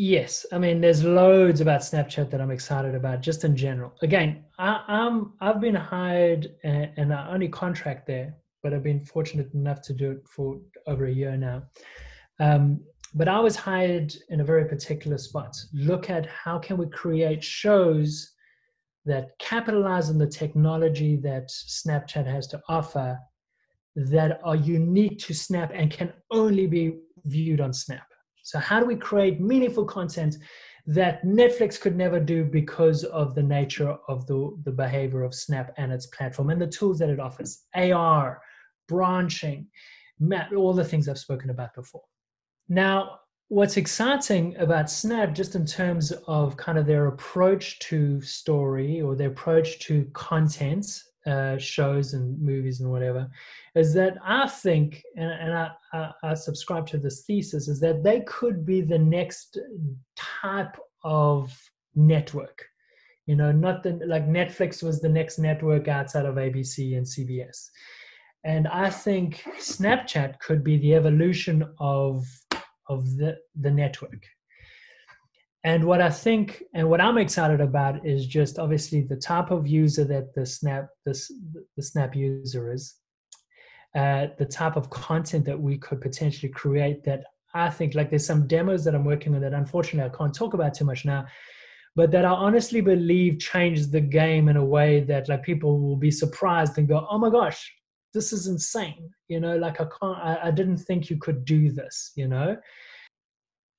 Yes, 0.00 0.46
I 0.52 0.58
mean, 0.58 0.80
there's 0.80 1.02
loads 1.02 1.60
about 1.60 1.80
Snapchat 1.80 2.30
that 2.30 2.40
I'm 2.40 2.52
excited 2.52 2.94
about, 2.94 3.20
just 3.20 3.44
in 3.44 3.56
general. 3.56 3.92
Again, 4.00 4.44
I, 4.58 4.82
am 4.88 5.34
I've 5.40 5.60
been 5.60 5.74
hired 5.74 6.46
and, 6.62 6.90
and 6.96 7.12
I 7.12 7.28
only 7.28 7.48
contract 7.48 8.06
there 8.06 8.34
but 8.62 8.74
I've 8.74 8.82
been 8.82 9.04
fortunate 9.04 9.52
enough 9.54 9.82
to 9.82 9.92
do 9.92 10.12
it 10.12 10.28
for 10.28 10.58
over 10.86 11.06
a 11.06 11.12
year 11.12 11.36
now. 11.36 11.62
Um, 12.40 12.80
but 13.14 13.28
I 13.28 13.40
was 13.40 13.56
hired 13.56 14.14
in 14.28 14.40
a 14.40 14.44
very 14.44 14.66
particular 14.66 15.18
spot. 15.18 15.56
Look 15.72 16.10
at 16.10 16.26
how 16.26 16.58
can 16.58 16.76
we 16.76 16.86
create 16.88 17.42
shows 17.42 18.34
that 19.06 19.30
capitalize 19.38 20.10
on 20.10 20.18
the 20.18 20.26
technology 20.26 21.16
that 21.16 21.48
Snapchat 21.48 22.26
has 22.26 22.46
to 22.48 22.60
offer 22.68 23.18
that 23.96 24.40
are 24.44 24.56
unique 24.56 25.18
to 25.20 25.34
Snap 25.34 25.70
and 25.74 25.90
can 25.90 26.12
only 26.30 26.66
be 26.66 26.98
viewed 27.24 27.60
on 27.60 27.72
Snap. 27.72 28.06
So 28.48 28.58
how 28.58 28.80
do 28.80 28.86
we 28.86 28.96
create 28.96 29.42
meaningful 29.42 29.84
content 29.84 30.36
that 30.86 31.22
Netflix 31.22 31.78
could 31.78 31.94
never 31.94 32.18
do 32.18 32.46
because 32.46 33.04
of 33.04 33.34
the 33.34 33.42
nature 33.42 33.94
of 34.08 34.26
the, 34.26 34.56
the 34.64 34.72
behavior 34.72 35.22
of 35.22 35.34
Snap 35.34 35.74
and 35.76 35.92
its 35.92 36.06
platform 36.06 36.48
and 36.48 36.58
the 36.58 36.66
tools 36.66 36.98
that 37.00 37.10
it 37.10 37.20
offers. 37.20 37.64
AR, 37.74 38.40
branching, 38.88 39.66
map, 40.18 40.50
all 40.56 40.72
the 40.72 40.82
things 40.82 41.10
I've 41.10 41.18
spoken 41.18 41.50
about 41.50 41.74
before. 41.74 42.04
Now, 42.70 43.18
what's 43.48 43.76
exciting 43.76 44.56
about 44.56 44.90
Snap, 44.90 45.34
just 45.34 45.54
in 45.54 45.66
terms 45.66 46.10
of 46.26 46.56
kind 46.56 46.78
of 46.78 46.86
their 46.86 47.08
approach 47.08 47.78
to 47.80 48.22
story 48.22 49.02
or 49.02 49.14
their 49.14 49.28
approach 49.28 49.78
to 49.80 50.06
content, 50.14 50.86
uh, 51.28 51.58
shows 51.58 52.14
and 52.14 52.40
movies 52.40 52.80
and 52.80 52.90
whatever, 52.90 53.28
is 53.74 53.92
that 53.94 54.16
I 54.24 54.48
think, 54.48 55.02
and, 55.16 55.30
and 55.30 55.52
I, 55.52 55.70
I, 55.92 56.10
I 56.22 56.34
subscribe 56.34 56.86
to 56.88 56.98
this 56.98 57.22
thesis, 57.22 57.68
is 57.68 57.80
that 57.80 58.02
they 58.02 58.20
could 58.22 58.64
be 58.64 58.80
the 58.80 58.98
next 58.98 59.58
type 60.16 60.76
of 61.04 61.54
network. 61.94 62.64
You 63.26 63.36
know, 63.36 63.52
not 63.52 63.82
the 63.82 64.00
like 64.06 64.26
Netflix 64.26 64.82
was 64.82 65.00
the 65.00 65.08
next 65.08 65.38
network 65.38 65.86
outside 65.86 66.24
of 66.24 66.36
ABC 66.36 66.96
and 66.96 67.06
CBS. 67.06 67.68
And 68.44 68.66
I 68.68 68.88
think 68.88 69.42
Snapchat 69.58 70.38
could 70.38 70.64
be 70.64 70.78
the 70.78 70.94
evolution 70.94 71.68
of, 71.78 72.26
of 72.88 73.16
the, 73.16 73.36
the 73.60 73.70
network. 73.70 74.24
And 75.64 75.84
what 75.84 76.00
I 76.00 76.10
think 76.10 76.62
and 76.74 76.88
what 76.88 77.00
I'm 77.00 77.18
excited 77.18 77.60
about 77.60 78.06
is 78.06 78.26
just 78.26 78.58
obviously 78.58 79.02
the 79.02 79.16
type 79.16 79.50
of 79.50 79.66
user 79.66 80.04
that 80.04 80.34
the 80.34 80.46
Snap 80.46 80.88
this 81.04 81.32
the 81.76 81.82
Snap 81.82 82.14
user 82.14 82.72
is, 82.72 82.94
uh, 83.96 84.28
the 84.38 84.46
type 84.46 84.76
of 84.76 84.88
content 84.90 85.44
that 85.46 85.60
we 85.60 85.78
could 85.78 86.00
potentially 86.00 86.50
create 86.50 87.02
that 87.04 87.24
I 87.54 87.70
think 87.70 87.94
like 87.94 88.10
there's 88.10 88.26
some 88.26 88.46
demos 88.46 88.84
that 88.84 88.94
I'm 88.94 89.04
working 89.04 89.34
on 89.34 89.40
that 89.40 89.54
unfortunately 89.54 90.08
I 90.08 90.16
can't 90.16 90.34
talk 90.34 90.54
about 90.54 90.74
too 90.74 90.84
much 90.84 91.04
now, 91.04 91.26
but 91.96 92.12
that 92.12 92.24
I 92.24 92.30
honestly 92.30 92.80
believe 92.80 93.40
changes 93.40 93.90
the 93.90 94.00
game 94.00 94.48
in 94.48 94.56
a 94.56 94.64
way 94.64 95.00
that 95.00 95.28
like 95.28 95.42
people 95.42 95.80
will 95.80 95.96
be 95.96 96.10
surprised 96.10 96.78
and 96.78 96.86
go, 96.86 97.04
oh 97.10 97.18
my 97.18 97.30
gosh, 97.30 97.72
this 98.14 98.32
is 98.32 98.46
insane 98.46 99.10
you 99.28 99.40
know 99.40 99.56
like 99.56 99.80
i 99.80 99.84
can't 99.84 100.18
I, 100.18 100.38
I 100.44 100.50
didn't 100.50 100.78
think 100.78 101.10
you 101.10 101.18
could 101.18 101.44
do 101.44 101.70
this 101.70 102.12
you 102.16 102.28
know 102.28 102.56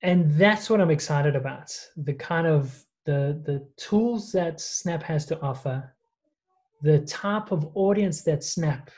and 0.02 0.30
that's 0.38 0.70
what 0.70 0.80
i'm 0.80 0.90
excited 0.90 1.36
about 1.36 1.70
the 1.96 2.12
kind 2.14 2.46
of 2.46 2.84
the 3.06 3.40
the 3.44 3.66
tools 3.76 4.32
that 4.32 4.60
snap 4.60 5.02
has 5.02 5.24
to 5.26 5.40
offer 5.40 5.94
the 6.82 7.00
type 7.00 7.52
of 7.52 7.70
audience 7.74 8.22
that 8.22 8.42
snap 8.42 8.90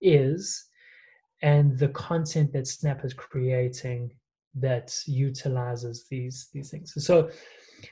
is 0.00 0.66
and 1.42 1.78
the 1.78 1.88
content 1.88 2.52
that 2.52 2.66
snap 2.66 3.04
is 3.04 3.12
creating 3.12 4.10
that 4.54 4.94
utilizes 5.06 6.06
these 6.10 6.48
these 6.52 6.70
things. 6.70 6.92
So 7.04 7.30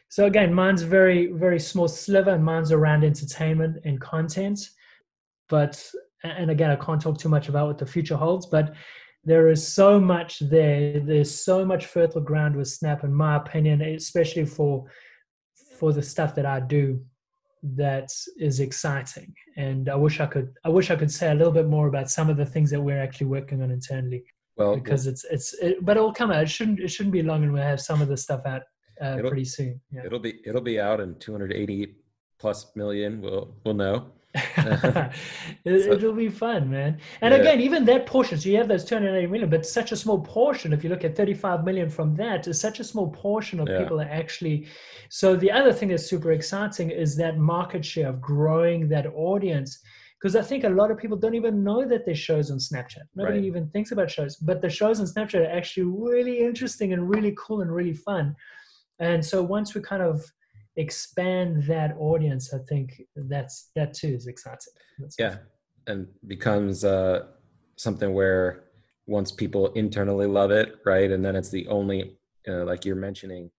so 0.09 0.27
again 0.27 0.53
mine's 0.53 0.83
very 0.83 1.27
very 1.27 1.61
small 1.61 1.88
sliver 1.88 2.31
and 2.31 2.45
mine's 2.45 2.73
around 2.73 3.05
entertainment 3.05 3.79
and 3.85 4.01
content 4.01 4.71
but 5.49 5.85
and 6.25 6.51
again, 6.51 6.71
I 6.71 6.77
can't 6.77 7.01
talk 7.01 7.19
too 7.19 7.29
much 7.29 7.49
about 7.49 7.67
what 7.67 7.79
the 7.79 7.87
future 7.87 8.17
holds, 8.17 8.47
but 8.47 8.75
there 9.24 9.48
is 9.48 9.66
so 9.66 9.98
much 9.98 10.40
there. 10.40 11.00
There's 11.00 11.34
so 11.34 11.64
much 11.64 11.87
fertile 11.87 12.20
ground 12.20 12.56
with 12.56 12.68
Snap, 12.68 13.04
in 13.04 13.12
my 13.12 13.37
opinion, 13.37 13.80
especially 13.82 14.44
for 14.44 14.87
for 15.78 15.92
the 15.92 16.02
stuff 16.02 16.34
that 16.37 16.46
I 16.46 16.60
do 16.60 17.00
that 17.62 18.10
is 18.38 18.60
exciting. 18.60 19.34
And 19.56 19.88
I 19.88 19.94
wish 19.94 20.20
I 20.20 20.26
could 20.26 20.52
I 20.64 20.68
wish 20.68 20.90
I 20.90 20.96
could 20.96 21.10
say 21.10 21.30
a 21.30 21.34
little 21.34 21.52
bit 21.52 21.66
more 21.66 21.88
about 21.88 22.10
some 22.10 22.28
of 22.28 22.37
the 22.37 22.46
things 22.46 22.70
that 22.70 22.80
we're 22.80 23.00
actually 23.00 23.28
working 23.28 23.62
on 23.62 23.70
internally. 23.70 24.24
Well, 24.56 24.76
because 24.76 25.06
it's 25.06 25.24
it's 25.24 25.54
it, 25.54 25.84
but 25.84 25.96
it'll 25.96 26.12
come 26.12 26.30
out. 26.30 26.42
It 26.42 26.50
shouldn't 26.50 26.80
it 26.80 26.88
shouldn't 26.88 27.12
be 27.12 27.22
long, 27.22 27.42
and 27.42 27.52
we'll 27.52 27.62
have 27.62 27.80
some 27.80 28.02
of 28.02 28.08
the 28.08 28.16
stuff 28.16 28.42
out 28.46 28.62
uh, 29.00 29.16
pretty 29.18 29.44
soon. 29.44 29.80
Yeah. 29.90 30.02
It'll 30.04 30.20
be 30.20 30.40
it'll 30.44 30.60
be 30.60 30.78
out 30.78 31.00
in 31.00 31.16
280 31.16 31.96
plus 32.38 32.76
million. 32.76 33.20
We'll 33.20 33.54
we'll 33.64 33.74
know. 33.74 34.12
it, 35.64 36.03
will 36.03 36.12
be 36.12 36.29
fun, 36.29 36.68
man. 36.68 36.99
And 37.20 37.33
yeah. 37.33 37.40
again, 37.40 37.61
even 37.61 37.85
that 37.85 38.07
portion, 38.07 38.38
so 38.38 38.49
you 38.49 38.57
have 38.57 38.66
those 38.66 38.85
280 38.85 39.29
million, 39.29 39.49
but 39.49 39.64
such 39.64 39.92
a 39.92 39.97
small 39.97 40.20
portion. 40.20 40.73
If 40.73 40.83
you 40.83 40.90
look 40.90 41.05
at 41.05 41.16
35 41.16 41.64
million 41.64 41.88
from 41.88 42.16
that, 42.16 42.49
is 42.49 42.61
such 42.61 42.81
a 42.81 42.85
small 42.85 43.11
portion 43.11 43.61
of 43.61 43.68
yeah. 43.68 43.79
people 43.79 43.99
that 43.99 44.11
actually. 44.11 44.66
So 45.09 45.37
the 45.37 45.53
other 45.53 45.73
thing 45.73 45.88
that's 45.88 46.07
super 46.07 46.33
exciting 46.33 46.90
is 46.90 47.16
that 47.16 47.38
market 47.38 47.85
share 47.85 48.09
of 48.09 48.20
growing 48.20 48.88
that 48.88 49.07
audience. 49.14 49.81
Because 50.20 50.35
I 50.37 50.42
think 50.42 50.64
a 50.64 50.70
lot 50.70 50.90
of 50.90 50.99
people 50.99 51.18
don't 51.18 51.35
even 51.35 51.62
know 51.62 51.87
that 51.87 52.07
there's 52.07 52.18
shows 52.18 52.51
on 52.51 52.59
Snapchat. 52.59 53.03
Nobody 53.14 53.38
right. 53.38 53.47
even 53.47 53.68
thinks 53.68 53.92
about 53.92 54.11
shows, 54.11 54.37
but 54.37 54.62
the 54.62 54.70
shows 54.70 54.99
on 54.99 55.07
Snapchat 55.07 55.47
are 55.47 55.57
actually 55.57 55.85
really 55.85 56.38
interesting 56.40 56.92
and 56.92 57.09
really 57.11 57.37
cool 57.38 57.61
and 57.61 57.70
really 57.70 57.92
fun. 57.92 58.35
And 58.99 59.25
so 59.25 59.42
once 59.42 59.75
we 59.75 59.83
kind 59.83 60.03
of 60.03 60.25
expand 60.76 61.64
that 61.64 61.96
audience, 61.98 62.52
I 62.52 62.58
think 62.68 63.02
that's 63.14 63.70
that 63.76 63.94
too 63.94 64.08
is 64.08 64.26
exciting. 64.26 64.72
That's 64.98 65.16
yeah, 65.18 65.37
and 65.87 66.06
becomes 66.26 66.84
uh, 66.84 67.26
something 67.76 68.12
where 68.12 68.64
once 69.06 69.30
people 69.30 69.72
internally 69.72 70.26
love 70.26 70.50
it, 70.50 70.76
right, 70.84 71.10
and 71.10 71.24
then 71.24 71.37
it's 71.37 71.50
the 71.50 71.66
only 71.68 72.18
uh, 72.48 72.64
like 72.64 72.84
you're 72.84 72.96
mentioning. 72.96 73.50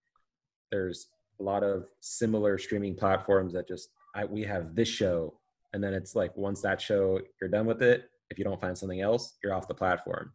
There's 0.72 1.08
a 1.40 1.44
lot 1.44 1.64
of 1.64 1.86
similar 2.02 2.58
streaming 2.58 2.96
platforms 2.96 3.54
that 3.54 3.68
just 3.68 3.90
I, 4.16 4.26
we 4.26 4.44
have 4.44 4.76
this 4.76 4.90
show, 4.90 5.40
and 5.74 5.84
then 5.84 5.94
it's 5.94 6.16
like 6.16 6.36
once 6.36 6.62
that 6.62 6.82
show 6.82 7.20
you're 7.40 7.50
done 7.50 7.66
with 7.66 7.82
it. 7.82 8.10
If 8.30 8.40
you 8.40 8.44
don't 8.44 8.60
find 8.60 8.78
something 8.78 9.02
else, 9.02 9.38
you're 9.44 9.54
off 9.54 9.68
the 9.68 9.76
platform. 9.76 10.34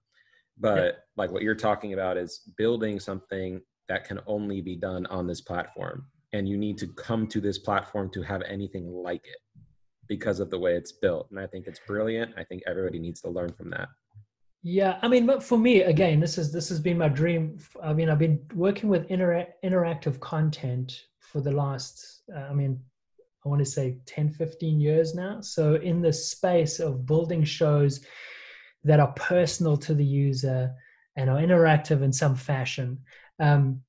But 0.59 0.85
yeah. 0.85 0.91
like 1.17 1.31
what 1.33 1.43
you're 1.43 1.55
talking 1.55 1.93
about 1.93 2.17
is 2.17 2.43
building 2.57 3.01
something 3.01 3.61
that 3.89 4.05
can 4.05 4.21
only 4.27 4.61
be 4.61 4.77
done 4.77 5.07
on 5.07 5.27
this 5.27 5.41
platform 5.41 6.07
and 6.33 6.49
you 6.49 6.57
need 6.57 6.79
to 6.79 6.87
come 6.89 7.27
to 7.29 7.41
this 7.41 7.59
platform 7.59 8.11
to 8.11 8.23
have 8.23 8.43
anything 8.43 8.87
like 8.93 9.25
it 9.25 9.41
because 10.09 10.41
of 10.41 10.51
the 10.51 10.59
way 10.59 10.75
it's 10.75 10.93
built. 10.93 11.29
And 11.31 11.39
i 11.39 11.47
think 11.47 11.67
it's 11.67 11.81
brilliant. 11.87 12.33
I 12.37 12.45
think 12.45 12.63
everybody 12.67 12.99
needs 12.99 13.21
to 13.23 13.31
learn 13.31 13.53
from 13.53 13.71
that. 13.71 13.89
Yeah 14.63 14.99
i 15.03 15.09
mean 15.09 15.25
but 15.27 15.43
for 15.43 15.59
me 15.59 15.83
again 15.83 16.21
this 16.21 16.37
is 16.37 16.53
this 16.53 16.69
has 16.69 16.81
been 16.81 16.99
my 16.99 17.09
dream. 17.09 17.59
I 17.83 17.93
mean 17.93 18.09
i've 18.11 18.19
been 18.19 18.41
working 18.55 18.89
with 18.89 19.07
inter- 19.11 19.49
interactive 19.65 20.21
content 20.21 21.07
for 21.21 21.41
the 21.41 21.53
last 21.53 22.23
uh, 22.35 22.47
i 22.51 22.53
mean 22.53 22.79
i 23.45 23.49
want 23.49 23.61
to 23.61 23.71
say 23.77 23.99
10 24.07 24.31
15 24.31 24.81
years 24.81 25.15
now. 25.15 25.41
So 25.41 25.77
in 25.77 26.03
the 26.03 26.13
space 26.13 26.79
of 26.81 27.07
building 27.07 27.45
shows 27.45 28.05
that 28.85 29.01
are 29.01 29.13
personal 29.13 29.77
to 29.77 29.95
the 29.95 30.05
user 30.05 30.73
and 31.17 31.29
are 31.29 31.39
interactive 31.39 32.03
in 32.03 32.13
some 32.13 32.35
fashion 32.35 32.99
um, 33.39 33.83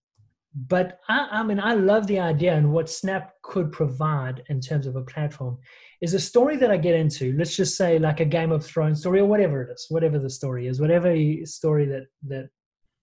but 0.53 0.99
I, 1.07 1.27
I, 1.31 1.43
mean 1.43 1.59
i 1.59 1.73
love 1.73 2.07
the 2.07 2.19
idea 2.19 2.53
and 2.55 2.73
what 2.73 2.89
snap 2.89 3.33
could 3.41 3.71
provide 3.71 4.43
in 4.49 4.59
terms 4.59 4.85
of 4.85 4.95
a 4.95 5.01
platform. 5.01 5.57
Is 6.01 6.13
a 6.13 6.19
story 6.19 6.57
that 6.57 6.71
i 6.71 6.77
get 6.77 6.95
into 6.95 7.33
let's 7.37 7.55
just 7.55 7.77
say 7.77 7.99
like 7.99 8.19
a 8.19 8.25
game 8.25 8.51
of 8.51 8.65
thrones 8.65 8.99
story 8.99 9.19
or 9.19 9.25
whatever 9.25 9.61
it 9.61 9.71
is 9.71 9.85
whatever 9.89 10.19
the 10.19 10.29
story 10.29 10.67
is 10.67 10.81
whatever 10.81 11.15
story 11.45 11.85
that 11.85 12.07
that 12.27 12.49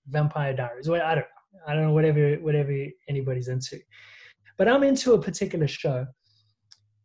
vampire 0.09 0.55
diaries 0.55 0.89
well, 0.89 1.03
i 1.03 1.15
don't 1.15 1.27
i 1.67 1.75
don't 1.75 1.85
know 1.85 1.93
whatever 1.93 2.35
whatever 2.37 2.87
anybody's 3.09 3.49
into. 3.49 3.79
But 4.57 4.69
i'm 4.69 4.83
into 4.83 5.15
a 5.15 5.23
particular 5.23 5.69
show 5.69 6.07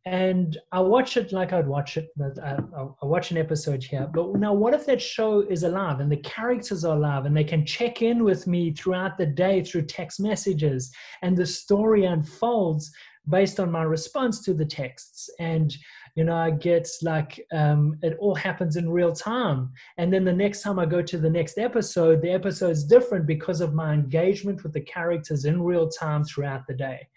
and 0.06 0.58
I 0.74 0.82
watch 0.82 1.16
it 1.16 1.32
like 1.32 1.54
I'd 1.54 1.68
watch 1.68 1.96
it. 1.96 2.10
I, 2.44 2.58
I, 3.02 3.06
watch 3.06 3.32
an 3.32 3.38
episode 3.38 3.82
here. 3.82 4.10
But 4.14 4.36
now, 4.36 4.54
what 4.54 4.74
if 4.74 4.86
that 4.86 5.02
show 5.02 5.42
is 5.42 5.64
alive 5.64 6.02
and 6.02 6.12
the 6.12 6.18
characters 6.18 6.84
are 6.84 6.98
alive 6.98 7.26
and 7.26 7.36
they 7.36 7.46
can 7.46 7.66
check 7.66 8.02
in 8.02 8.24
with 8.24 8.46
me 8.46 8.74
throughout 8.74 9.18
the 9.18 9.26
day 9.26 9.64
through 9.64 9.84
text 9.84 10.20
messages 10.20 10.92
and 11.22 11.38
the 11.38 11.46
story 11.46 12.04
unfolds 12.04 12.92
based 13.30 13.60
on 13.60 13.72
my 13.72 13.84
response 13.84 14.42
to 14.44 14.54
the 14.54 14.66
texts 14.66 15.30
and 15.40 15.78
you 16.16 16.26
know 16.26 16.36
i 16.36 16.52
get 16.52 16.86
like 17.02 17.40
um, 17.54 17.98
it 18.02 18.18
all 18.20 18.36
happens 18.36 18.76
in 18.76 18.90
real 18.90 19.14
time 19.14 19.72
and 19.98 20.12
then 20.12 20.26
the 20.26 20.34
next 20.34 20.62
time 20.62 20.78
i 20.78 20.86
go 20.86 21.02
to 21.02 21.18
the 21.18 21.30
next 21.30 21.58
episode 21.58 22.22
the 22.22 22.30
episode 22.30 22.72
is 22.72 22.84
different 22.84 23.26
because 23.26 23.62
of 23.62 23.74
my 23.74 23.94
engagement 23.94 24.62
with 24.62 24.74
the 24.74 24.82
characters 24.82 25.46
in 25.46 25.62
real 25.64 25.88
time 25.88 26.24
throughout 26.26 26.68
the 26.68 26.74
day 26.74 27.08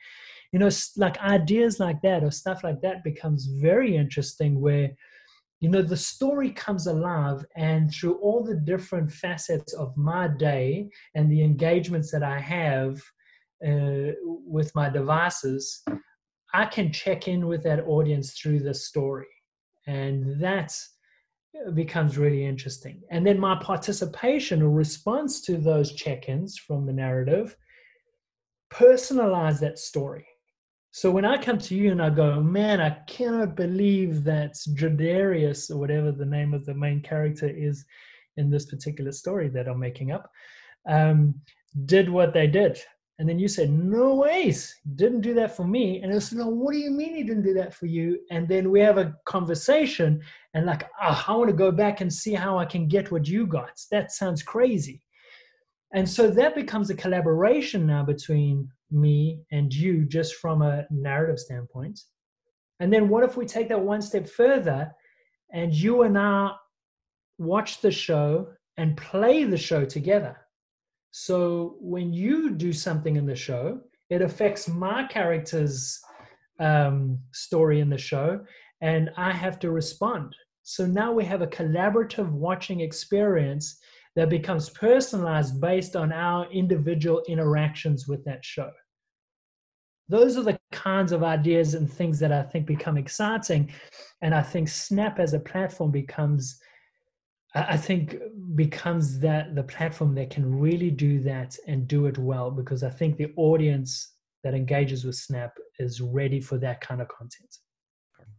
you 0.53 0.59
know 0.59 0.71
like 0.97 1.19
ideas 1.19 1.81
like 1.81 2.01
that 2.03 2.23
or 2.23 2.31
stuff 2.31 2.63
like 2.65 2.81
that 2.81 3.05
becomes 3.05 3.47
very 3.47 3.97
interesting 3.97 4.61
where 4.61 4.91
you 5.61 5.71
know 5.71 5.83
the 5.83 5.97
story 5.97 6.51
comes 6.51 6.87
alive 6.87 7.45
and 7.57 7.93
through 7.93 8.15
all 8.17 8.45
the 8.45 8.57
different 8.57 9.11
facets 9.11 9.73
of 9.73 9.97
my 9.97 10.29
day 10.29 10.89
and 11.15 11.31
the 11.31 11.43
engagements 11.43 12.11
that 12.11 12.23
i 12.23 12.39
have 12.39 13.01
uh, 13.67 14.13
with 14.47 14.75
my 14.75 14.89
devices 14.89 15.83
i 16.57 16.65
can 16.65 16.91
check 16.91 17.29
in 17.29 17.47
with 17.47 17.63
that 17.63 17.87
audience 17.87 18.33
through 18.33 18.61
the 18.61 18.73
story. 18.73 19.27
And 19.87 20.41
that 20.43 20.77
becomes 21.75 22.19
really 22.19 22.45
interesting. 22.45 23.03
And 23.11 23.27
then 23.27 23.39
my 23.39 23.57
participation 23.63 24.63
or 24.63 24.71
response 24.71 25.41
to 25.43 25.59
those 25.59 25.93
check-ins 25.93 26.59
from 26.59 26.87
the 26.87 26.93
narrative 26.93 27.57
personalize 28.73 29.61
that 29.61 29.79
story 29.79 30.27
so 30.97 31.11
when 31.11 31.27
I 31.27 31.37
come 31.37 31.59
to 31.59 31.75
you 31.75 31.93
and 31.93 32.01
I 32.01 32.09
go, 32.09 32.43
man, 32.43 32.81
I 32.81 32.89
cannot 33.07 33.55
believe 33.55 34.25
that 34.25 34.55
Dredarius, 34.55 35.71
or 35.71 35.77
whatever 35.77 36.11
the 36.11 36.25
name 36.25 36.55
of 36.55 36.65
the 36.65 36.73
main 36.73 37.03
character 37.03 37.47
is 37.51 37.85
in 38.39 38.49
this 38.49 38.65
particular 38.65 39.13
story 39.13 39.51
that 39.51 39.69
I'm 39.69 39.79
making 39.79 40.13
up, 40.13 40.31
um, 40.89 41.35
did 41.85 42.09
what 42.09 42.33
they 42.33 42.47
did. 42.47 42.81
And 43.19 43.29
then 43.29 43.39
you 43.39 43.47
said, 43.47 43.69
no 43.69 44.15
ways, 44.15 44.75
didn't 44.95 45.21
do 45.21 45.35
that 45.35 45.55
for 45.55 45.65
me. 45.65 46.01
And 46.01 46.15
I 46.15 46.19
said, 46.19 46.39
no, 46.39 46.49
what 46.49 46.73
do 46.73 46.79
you 46.79 46.91
mean 46.91 47.15
he 47.15 47.25
didn't 47.25 47.45
do 47.45 47.53
that 47.53 47.75
for 47.75 47.85
you? 47.85 48.19
And 48.31 48.49
then 48.49 48.71
we 48.71 48.81
have 48.81 48.97
a 48.97 49.15
conversation 49.27 50.23
and 50.55 50.65
like, 50.65 50.85
oh, 51.03 51.25
I 51.29 51.37
want 51.37 51.51
to 51.51 51.57
go 51.57 51.73
back 51.73 52.01
and 52.01 52.11
see 52.11 52.33
how 52.33 52.57
I 52.57 52.65
can 52.65 52.89
get 52.89 53.13
what 53.13 53.29
you 53.29 53.47
got. 53.47 53.79
That 53.91 54.13
sounds 54.13 54.43
crazy. 54.43 55.03
And 55.93 56.09
so 56.09 56.31
that 56.31 56.55
becomes 56.55 56.89
a 56.89 56.95
collaboration 56.95 57.87
now 57.87 58.03
between 58.03 58.71
me 58.91 59.41
and 59.51 59.73
you 59.73 60.05
just 60.05 60.37
from 60.37 60.63
a 60.63 60.87
narrative 60.91 61.39
standpoint. 61.39 62.01
And 62.81 62.93
then 62.93 63.09
what 63.09 63.25
if 63.25 63.37
we 63.37 63.47
take 63.47 63.69
that 63.69 63.81
one 63.81 64.03
step 64.03 64.29
further 64.29 64.93
and 65.53 65.73
you 65.73 66.03
and 66.03 66.19
I 66.19 66.53
watch 67.39 67.81
the 67.81 67.91
show 67.91 68.49
and 68.77 68.97
play 68.97 69.45
the 69.45 69.57
show 69.57 69.85
together? 69.85 70.37
So 71.11 71.77
when 71.81 72.13
you 72.13 72.51
do 72.51 72.73
something 72.73 73.17
in 73.17 73.27
the 73.27 73.37
show, 73.37 73.81
it 74.11 74.23
affects 74.23 74.69
my 74.69 75.07
character's 75.07 75.99
um, 76.61 77.19
story 77.33 77.81
in 77.81 77.91
the 77.91 77.99
show, 77.99 78.41
and 78.81 79.11
I 79.17 79.33
have 79.33 79.59
to 79.61 79.71
respond. 79.71 80.35
So 80.63 80.87
now 80.87 81.13
we 81.13 81.25
have 81.25 81.43
a 81.43 81.47
collaborative 81.47 82.31
watching 82.31 82.81
experience 82.81 83.79
that 84.17 84.31
becomes 84.31 84.71
personalized 84.71 85.61
based 85.61 85.95
on 85.95 86.11
our 86.13 86.51
individual 86.51 87.23
interactions 87.29 88.09
with 88.09 88.25
that 88.25 88.45
show. 88.45 88.71
Those 90.09 90.37
are 90.39 90.43
the 90.43 90.59
kinds 90.73 91.13
of 91.13 91.23
ideas 91.23 91.75
and 91.75 91.91
things 91.91 92.19
that 92.21 92.33
I 92.33 92.43
think 92.43 92.67
become 92.67 92.97
exciting. 92.97 93.71
And 94.23 94.35
I 94.35 94.43
think 94.43 94.69
Snap 94.69 95.19
as 95.19 95.35
a 95.35 95.41
platform 95.41 95.91
becomes, 95.91 96.59
I 97.55 97.77
think, 97.77 98.17
becomes 98.55 99.19
that 99.21 99.55
the 99.55 99.65
platform 99.65 100.15
that 100.15 100.31
can 100.31 100.59
really 100.59 100.91
do 100.91 101.21
that 101.25 101.57
and 101.67 101.87
do 101.87 102.07
it 102.07 102.17
well 102.17 102.51
because 102.51 102.83
I 102.83 102.91
think 102.91 103.19
the 103.19 103.33
audience 103.37 104.15
that 104.45 104.55
engages 104.55 105.05
with 105.05 105.17
Snap 105.17 105.59
is 105.79 106.01
ready 106.01 106.41
for 106.41 106.57
that 106.59 106.81
kind 106.81 107.03
of 107.03 107.09
content. 107.09 107.55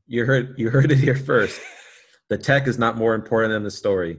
You 0.07 0.25
heard 0.25 0.55
you 0.57 0.69
heard 0.69 0.91
it 0.91 0.97
here 0.97 1.15
first. 1.15 1.59
the 2.29 2.37
tech 2.37 2.65
is 2.65 2.79
not 2.79 2.97
more 2.97 3.13
important 3.13 3.53
than 3.53 3.63
the 3.63 3.71
story. 3.71 4.17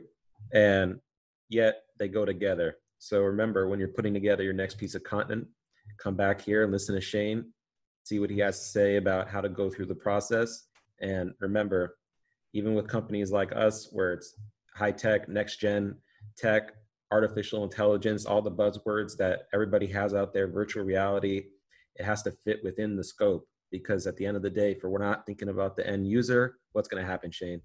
And 0.53 1.01
yet 1.49 1.83
they 1.99 2.09
go 2.09 2.25
together. 2.25 2.77
So 2.99 3.21
remember, 3.21 3.69
when 3.69 3.79
you're 3.79 3.89
putting 3.89 4.15
together 4.15 4.43
your 4.43 4.53
next 4.53 4.77
piece 4.77 4.95
of 4.95 5.03
content, 5.05 5.47
come 5.99 6.15
back 6.15 6.41
here 6.41 6.65
and 6.65 6.73
listen 6.73 6.95
to 6.95 7.01
Shane, 7.01 7.53
see 8.05 8.19
what 8.19 8.31
he 8.31 8.39
has 8.39 8.59
to 8.59 8.65
say 8.67 8.97
about 8.97 9.29
how 9.29 9.41
to 9.41 9.49
go 9.49 9.71
through 9.71 9.87
the 9.87 9.95
process. 9.95 10.67
And 11.01 11.33
remember, 11.41 11.97
even 12.53 12.75
with 12.75 12.89
companies 12.89 13.31
like 13.31 13.53
us, 13.55 13.89
where 13.93 14.13
it's 14.13 14.35
high 14.75 14.93
tech, 14.93 15.29
next 15.29 15.59
gen 15.59 15.97
tech, 16.37 16.73
artificial 17.11 17.65
intelligence, 17.65 18.27
all 18.27 18.43
the 18.43 18.51
buzzwords 18.51 19.17
that 19.17 19.49
everybody 19.55 19.87
has 19.87 20.15
out 20.15 20.33
there, 20.33 20.49
virtual 20.49 20.85
reality, 20.85 21.45
it 21.97 22.05
has 22.05 22.23
to 22.23 22.33
fit 22.45 22.63
within 22.63 22.97
the 22.97 23.05
scope 23.05 23.47
because 23.71 24.07
at 24.07 24.17
the 24.17 24.27
end 24.27 24.37
of 24.37 24.43
the 24.43 24.51
day, 24.51 24.75
for 24.75 24.89
we're 24.89 24.99
not 24.99 25.27
thinking 25.27 25.49
about 25.49 25.77
the 25.77 25.87
end 25.87 26.07
user, 26.07 26.57
what's 26.73 26.89
going 26.89 27.03
to 27.03 27.09
happen, 27.09 27.31
Shane? 27.31 27.61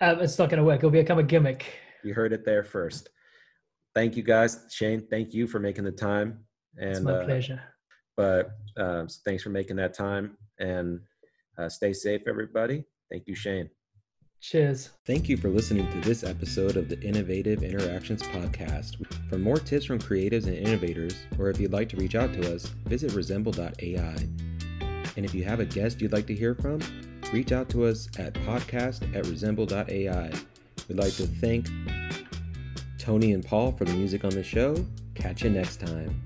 Um, 0.00 0.20
it's 0.20 0.38
not 0.38 0.50
going 0.50 0.58
to 0.58 0.64
work. 0.64 0.78
It'll 0.78 0.90
become 0.90 1.18
a 1.18 1.22
gimmick 1.22 1.66
You 2.04 2.14
heard 2.14 2.32
it 2.32 2.44
there 2.44 2.64
first. 2.64 3.08
Thank 3.94 4.16
you 4.16 4.22
guys, 4.22 4.66
Shane. 4.70 5.06
Thank 5.08 5.32
you 5.32 5.46
for 5.46 5.60
making 5.60 5.84
the 5.84 5.92
time. 5.92 6.44
And 6.76 6.90
it's 6.90 7.00
my 7.00 7.12
uh, 7.12 7.24
pleasure. 7.24 7.62
But 8.16 8.50
uh, 8.76 9.06
thanks 9.24 9.42
for 9.42 9.50
making 9.50 9.76
that 9.76 9.94
time 9.94 10.36
and 10.58 11.00
uh, 11.58 11.68
stay 11.68 11.92
safe, 11.92 12.22
everybody. 12.26 12.84
Thank 13.10 13.26
you, 13.26 13.34
Shane. 13.34 13.70
Cheers. 14.40 14.90
Thank 15.06 15.28
you 15.28 15.38
for 15.38 15.48
listening 15.48 15.90
to 15.90 16.00
this 16.06 16.22
episode 16.22 16.76
of 16.76 16.88
the 16.88 17.00
Innovative 17.00 17.62
Interactions 17.62 18.22
Podcast. 18.22 18.96
For 19.30 19.38
more 19.38 19.56
tips 19.56 19.86
from 19.86 19.98
creatives 19.98 20.46
and 20.46 20.54
innovators, 20.54 21.14
or 21.38 21.48
if 21.48 21.58
you'd 21.58 21.72
like 21.72 21.88
to 21.90 21.96
reach 21.96 22.14
out 22.14 22.34
to 22.34 22.54
us, 22.54 22.66
visit 22.84 23.12
resemble.ai. 23.12 24.16
And 25.16 25.24
if 25.24 25.34
you 25.34 25.44
have 25.44 25.60
a 25.60 25.64
guest 25.64 26.02
you'd 26.02 26.12
like 26.12 26.26
to 26.26 26.34
hear 26.34 26.54
from, 26.54 26.80
reach 27.32 27.52
out 27.52 27.70
to 27.70 27.86
us 27.86 28.08
at 28.18 28.34
podcast 28.34 29.16
at 29.16 29.26
resemble.ai. 29.26 30.30
We'd 30.88 30.98
like 30.98 31.14
to 31.14 31.26
thank 31.26 31.68
Tony 32.98 33.32
and 33.32 33.44
Paul 33.44 33.72
for 33.72 33.84
the 33.84 33.94
music 33.94 34.24
on 34.24 34.30
the 34.30 34.42
show. 34.42 34.76
Catch 35.14 35.42
you 35.42 35.50
next 35.50 35.80
time. 35.80 36.20